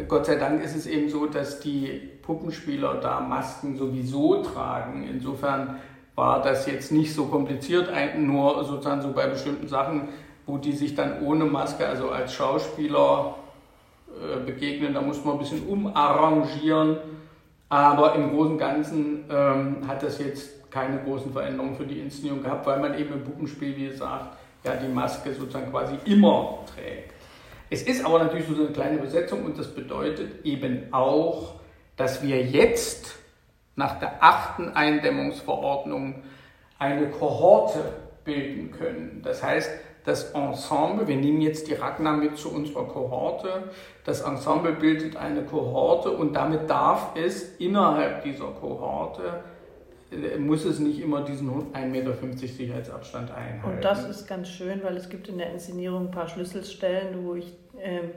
Gott 0.08 0.26
sei 0.26 0.36
Dank 0.36 0.64
ist 0.64 0.74
es 0.74 0.86
eben 0.86 1.10
so, 1.10 1.26
dass 1.26 1.60
die 1.60 2.00
Puppenspieler 2.22 2.94
da 2.94 3.20
Masken 3.20 3.76
sowieso 3.76 4.42
tragen. 4.42 5.06
Insofern 5.08 5.76
war 6.14 6.40
das 6.40 6.66
jetzt 6.66 6.90
nicht 6.90 7.14
so 7.14 7.26
kompliziert, 7.26 7.90
nur 8.18 8.64
sozusagen 8.64 9.02
so 9.02 9.12
bei 9.12 9.26
bestimmten 9.26 9.68
Sachen, 9.68 10.08
wo 10.46 10.56
die 10.56 10.72
sich 10.72 10.94
dann 10.94 11.22
ohne 11.22 11.44
Maske, 11.44 11.86
also 11.86 12.10
als 12.10 12.32
Schauspieler 12.32 13.36
begegnen, 14.44 14.94
da 14.94 15.00
muss 15.00 15.24
man 15.24 15.34
ein 15.34 15.38
bisschen 15.38 15.66
umarrangieren. 15.66 16.98
Aber 17.68 18.14
im 18.14 18.30
Großen 18.30 18.52
und 18.52 18.58
Ganzen 18.58 19.24
ähm, 19.30 19.88
hat 19.88 20.02
das 20.02 20.18
jetzt 20.18 20.70
keine 20.70 21.02
großen 21.02 21.32
Veränderungen 21.32 21.74
für 21.74 21.86
die 21.86 21.98
Inszenierung 21.98 22.42
gehabt, 22.42 22.66
weil 22.66 22.78
man 22.78 22.98
eben 22.98 23.14
im 23.14 23.24
Puppenspiel, 23.24 23.76
wie 23.76 23.88
gesagt, 23.88 24.36
ja, 24.64 24.76
die 24.76 24.88
Maske 24.88 25.32
sozusagen 25.32 25.70
quasi 25.70 25.96
immer 26.04 26.58
trägt. 26.74 27.14
Es 27.68 27.82
ist 27.82 28.04
aber 28.04 28.20
natürlich 28.20 28.46
so 28.46 28.54
eine 28.54 28.72
kleine 28.72 28.98
Besetzung 28.98 29.44
und 29.44 29.58
das 29.58 29.74
bedeutet 29.74 30.44
eben 30.44 30.92
auch, 30.92 31.54
dass 31.96 32.22
wir 32.22 32.42
jetzt 32.42 33.16
nach 33.74 33.98
der 33.98 34.22
achten 34.22 34.68
Eindämmungsverordnung 34.68 36.22
eine 36.78 37.08
Kohorte 37.10 37.80
bilden 38.24 38.70
können. 38.70 39.22
Das 39.24 39.42
heißt, 39.42 39.70
das 40.06 40.30
Ensemble, 40.30 41.06
wir 41.06 41.16
nehmen 41.16 41.40
jetzt 41.40 41.68
die 41.68 41.74
Ragnar 41.74 42.16
mit 42.16 42.38
zu 42.38 42.50
unserer 42.50 42.84
Kohorte, 42.84 43.64
das 44.04 44.22
Ensemble 44.22 44.72
bildet 44.72 45.16
eine 45.16 45.42
Kohorte 45.42 46.10
und 46.12 46.34
damit 46.34 46.70
darf 46.70 47.10
es 47.16 47.56
innerhalb 47.58 48.22
dieser 48.22 48.46
Kohorte 48.46 49.40
äh, 50.12 50.38
muss 50.38 50.64
es 50.64 50.78
nicht 50.78 51.00
immer 51.00 51.22
diesen 51.22 51.50
1,50 51.50 51.86
Meter 51.88 52.14
Sicherheitsabstand 52.14 53.32
einhalten. 53.32 53.76
Und 53.76 53.84
das 53.84 54.08
ist 54.08 54.28
ganz 54.28 54.48
schön, 54.48 54.82
weil 54.84 54.96
es 54.96 55.08
gibt 55.08 55.28
in 55.28 55.38
der 55.38 55.52
Inszenierung 55.52 56.06
ein 56.06 56.10
paar 56.12 56.28
Schlüsselstellen, 56.28 57.26
wo 57.26 57.34
ich 57.34 57.52
ähm, 57.80 58.10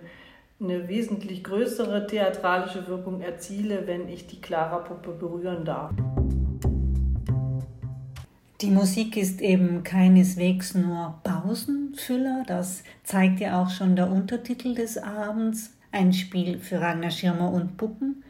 eine 0.61 0.87
wesentlich 0.87 1.43
größere 1.43 2.05
theatralische 2.05 2.87
Wirkung 2.87 3.21
erziele, 3.21 3.87
wenn 3.87 4.07
ich 4.09 4.27
die 4.27 4.41
Clara-Puppe 4.41 5.11
berühren 5.11 5.65
darf. 5.65 5.91
Die 8.61 8.71
Musik 8.71 9.15
ist 9.15 9.39
eben 9.39 9.85
keineswegs 9.85 10.75
nur 10.75 11.21
Pausenfüller, 11.23 12.43
das 12.45 12.83
zeigt 13.05 13.39
ja 13.39 13.61
auch 13.61 13.69
schon 13.69 13.95
der 13.95 14.11
Untertitel 14.11 14.75
des 14.75 14.97
Abends, 14.97 15.77
ein 15.93 16.11
Spiel 16.11 16.59
für 16.59 16.81
Ragnar 16.81 17.09
Schirmer 17.09 17.53
und 17.53 17.77
Puppen. 17.77 18.21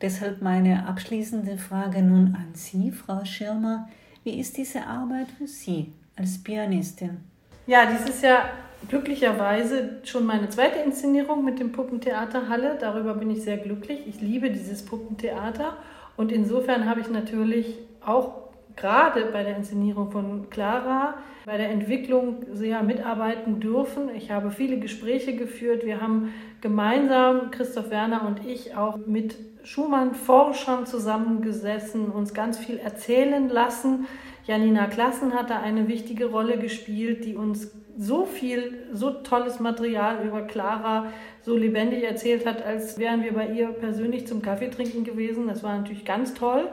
Deshalb 0.00 0.40
meine 0.40 0.86
abschließende 0.88 1.58
Frage 1.58 2.00
nun 2.00 2.34
an 2.34 2.54
Sie, 2.54 2.90
Frau 2.90 3.22
Schirmer. 3.26 3.86
Wie 4.24 4.40
ist 4.40 4.56
diese 4.56 4.86
Arbeit 4.86 5.26
für 5.36 5.46
Sie 5.46 5.92
als 6.16 6.42
Pianistin? 6.42 7.18
Ja, 7.66 7.84
dies 7.84 8.08
ist 8.08 8.22
ja 8.22 8.48
glücklicherweise 8.88 10.00
schon 10.04 10.24
meine 10.24 10.48
zweite 10.48 10.78
Inszenierung 10.78 11.44
mit 11.44 11.60
dem 11.60 11.72
Puppentheater 11.72 12.48
Halle. 12.48 12.78
Darüber 12.80 13.12
bin 13.12 13.30
ich 13.30 13.42
sehr 13.42 13.58
glücklich. 13.58 14.00
Ich 14.06 14.22
liebe 14.22 14.50
dieses 14.50 14.86
Puppentheater 14.86 15.76
und 16.16 16.32
insofern 16.32 16.88
habe 16.88 17.00
ich 17.00 17.10
natürlich 17.10 17.74
auch 18.00 18.45
gerade 18.76 19.26
bei 19.32 19.42
der 19.42 19.56
Inszenierung 19.56 20.10
von 20.10 20.50
Clara 20.50 21.14
bei 21.46 21.56
der 21.56 21.70
Entwicklung 21.70 22.44
sehr 22.52 22.82
mitarbeiten 22.82 23.60
dürfen. 23.60 24.10
Ich 24.16 24.32
habe 24.32 24.50
viele 24.50 24.78
Gespräche 24.78 25.36
geführt. 25.36 25.86
Wir 25.86 26.00
haben 26.00 26.34
gemeinsam, 26.60 27.52
Christoph 27.52 27.90
Werner 27.90 28.26
und 28.26 28.44
ich, 28.44 28.76
auch 28.76 28.98
mit 29.06 29.36
Schumann-Forschern 29.62 30.86
zusammengesessen, 30.86 32.10
uns 32.10 32.34
ganz 32.34 32.58
viel 32.58 32.78
erzählen 32.78 33.48
lassen. 33.48 34.08
Janina 34.44 34.86
Klassen 34.86 35.34
hat 35.34 35.50
da 35.50 35.60
eine 35.60 35.86
wichtige 35.86 36.26
Rolle 36.26 36.58
gespielt, 36.58 37.24
die 37.24 37.36
uns 37.36 37.70
so 37.96 38.26
viel, 38.26 38.88
so 38.92 39.10
tolles 39.10 39.60
Material 39.60 40.24
über 40.26 40.42
Clara 40.42 41.12
so 41.42 41.56
lebendig 41.56 42.02
erzählt 42.02 42.44
hat, 42.44 42.64
als 42.66 42.98
wären 42.98 43.22
wir 43.22 43.34
bei 43.34 43.48
ihr 43.48 43.68
persönlich 43.68 44.26
zum 44.26 44.42
Kaffee 44.42 44.68
trinken 44.68 45.04
gewesen. 45.04 45.46
Das 45.46 45.62
war 45.62 45.76
natürlich 45.78 46.04
ganz 46.04 46.34
toll 46.34 46.68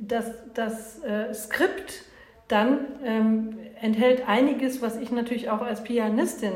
das, 0.00 0.32
das 0.54 1.02
äh, 1.02 1.32
Skript 1.34 2.04
dann 2.48 2.78
ähm, 3.04 3.58
enthält 3.80 4.28
einiges, 4.28 4.82
was 4.82 4.96
ich 4.96 5.12
natürlich 5.12 5.50
auch 5.50 5.62
als 5.62 5.84
Pianistin 5.84 6.52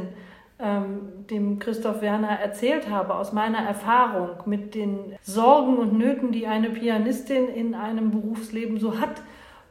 ähm, 0.59 1.27
dem 1.31 1.59
Christoph 1.59 2.01
Werner 2.01 2.31
erzählt 2.31 2.89
habe, 2.89 3.15
aus 3.15 3.33
meiner 3.33 3.59
Erfahrung 3.59 4.31
mit 4.47 4.75
den 4.75 5.17
Sorgen 5.23 5.77
und 5.77 5.97
Nöten, 5.97 6.33
die 6.33 6.47
eine 6.47 6.71
Pianistin 6.71 7.49
in 7.49 7.75
einem 7.75 8.11
Berufsleben 8.11 8.79
so 8.79 8.99
hat. 8.99 9.23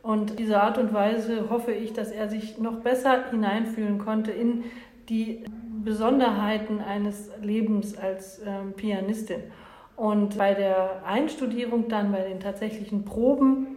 Und 0.01 0.39
diese 0.39 0.61
Art 0.61 0.77
und 0.77 0.93
Weise 0.93 1.49
hoffe 1.49 1.71
ich, 1.71 1.93
dass 1.93 2.11
er 2.11 2.27
sich 2.27 2.57
noch 2.57 2.81
besser 2.81 3.29
hineinfühlen 3.29 3.99
konnte 3.99 4.31
in 4.31 4.65
die 5.09 5.45
Besonderheiten 5.83 6.79
eines 6.81 7.31
Lebens 7.41 7.97
als 7.97 8.41
ähm, 8.45 8.73
Pianistin. 8.73 9.41
Und 10.03 10.37
bei 10.37 10.53
der 10.53 11.01
Einstudierung, 11.05 11.87
dann 11.87 12.11
bei 12.11 12.23
den 12.23 12.41
tatsächlichen 12.41 13.05
Proben, 13.05 13.67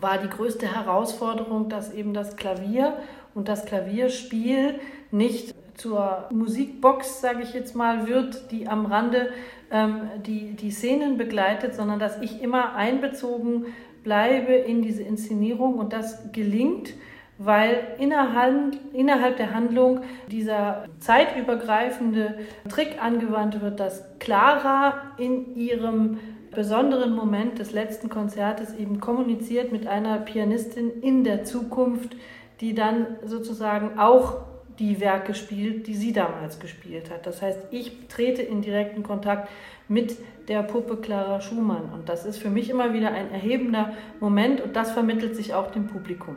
war 0.00 0.16
die 0.16 0.30
größte 0.30 0.74
Herausforderung, 0.74 1.68
dass 1.68 1.92
eben 1.92 2.14
das 2.14 2.36
Klavier 2.36 2.96
und 3.34 3.48
das 3.48 3.66
Klavierspiel 3.66 4.76
nicht 5.10 5.54
zur 5.74 6.26
Musikbox, 6.30 7.20
sage 7.20 7.42
ich 7.42 7.52
jetzt 7.52 7.76
mal, 7.76 8.08
wird, 8.08 8.50
die 8.50 8.66
am 8.66 8.86
Rande 8.86 9.28
ähm, 9.70 10.08
die, 10.24 10.54
die 10.54 10.70
Szenen 10.70 11.18
begleitet, 11.18 11.74
sondern 11.74 11.98
dass 11.98 12.22
ich 12.22 12.40
immer 12.40 12.74
einbezogen 12.74 13.66
bleibe 14.04 14.54
in 14.54 14.80
diese 14.80 15.02
Inszenierung. 15.02 15.74
Und 15.74 15.92
das 15.92 16.32
gelingt 16.32 16.94
weil 17.44 17.78
innerhalb, 17.98 18.76
innerhalb 18.92 19.36
der 19.36 19.54
Handlung 19.54 20.02
dieser 20.28 20.84
zeitübergreifende 21.00 22.38
Trick 22.68 23.02
angewandt 23.02 23.60
wird, 23.60 23.80
dass 23.80 24.04
Clara 24.18 24.94
in 25.18 25.56
ihrem 25.56 26.18
besonderen 26.52 27.14
Moment 27.14 27.58
des 27.58 27.72
letzten 27.72 28.08
Konzertes 28.08 28.74
eben 28.74 29.00
kommuniziert 29.00 29.72
mit 29.72 29.86
einer 29.86 30.18
Pianistin 30.18 30.90
in 31.00 31.24
der 31.24 31.44
Zukunft, 31.44 32.14
die 32.60 32.74
dann 32.74 33.06
sozusagen 33.24 33.98
auch 33.98 34.42
die 34.78 35.00
Werke 35.00 35.34
spielt, 35.34 35.86
die 35.86 35.94
sie 35.94 36.12
damals 36.12 36.58
gespielt 36.58 37.10
hat. 37.10 37.26
Das 37.26 37.42
heißt, 37.42 37.58
ich 37.70 38.08
trete 38.08 38.42
in 38.42 38.62
direkten 38.62 39.02
Kontakt 39.02 39.48
mit 39.88 40.16
der 40.48 40.62
Puppe 40.62 40.96
Clara 40.96 41.40
Schumann 41.40 41.90
und 41.92 42.08
das 42.08 42.24
ist 42.24 42.38
für 42.38 42.50
mich 42.50 42.70
immer 42.70 42.92
wieder 42.92 43.12
ein 43.12 43.30
erhebender 43.30 43.92
Moment 44.20 44.60
und 44.60 44.76
das 44.76 44.92
vermittelt 44.92 45.36
sich 45.36 45.54
auch 45.54 45.70
dem 45.70 45.86
Publikum. 45.86 46.36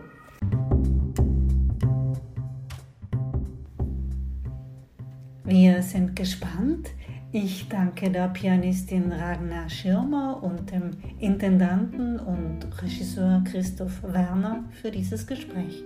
Wir 5.47 5.83
sind 5.83 6.15
gespannt. 6.15 6.89
Ich 7.31 7.69
danke 7.69 8.09
der 8.09 8.29
Pianistin 8.29 9.11
Ragnar 9.11 9.69
Schirmer 9.69 10.41
und 10.41 10.71
dem 10.71 10.89
Intendanten 11.19 12.19
und 12.19 12.65
Regisseur 12.81 13.43
Christoph 13.45 14.01
Werner 14.01 14.63
für 14.71 14.89
dieses 14.89 15.27
Gespräch. 15.27 15.83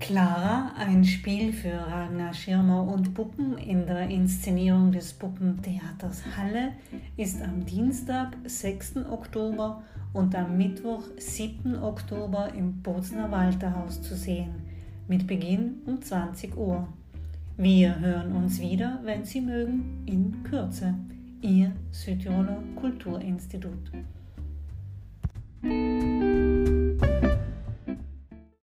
Clara, 0.00 0.72
ein 0.78 1.04
Spiel 1.04 1.52
für 1.52 1.78
Ragnar 1.78 2.34
Schirmer 2.34 2.82
und 2.82 3.14
Puppen 3.14 3.56
in 3.58 3.86
der 3.86 4.08
Inszenierung 4.08 4.90
des 4.90 5.12
Puppentheaters 5.12 6.24
Halle, 6.36 6.72
ist 7.16 7.40
am 7.40 7.64
Dienstag, 7.64 8.36
6. 8.44 8.96
Oktober 9.08 9.84
und 10.12 10.34
am 10.34 10.56
Mittwoch, 10.56 11.04
7. 11.18 11.80
Oktober 11.80 12.52
im 12.52 12.82
Bozner 12.82 13.30
Walterhaus 13.30 14.02
zu 14.02 14.16
sehen 14.16 14.73
mit 15.08 15.26
Beginn 15.26 15.82
um 15.86 16.00
20 16.00 16.56
Uhr. 16.56 16.86
Wir 17.56 18.00
hören 18.00 18.32
uns 18.32 18.60
wieder, 18.60 19.00
wenn 19.04 19.24
Sie 19.24 19.40
mögen, 19.40 20.02
in 20.06 20.42
Kürze. 20.42 20.94
Ihr 21.40 21.72
Südtiroler 21.90 22.62
Kulturinstitut. 22.74 23.92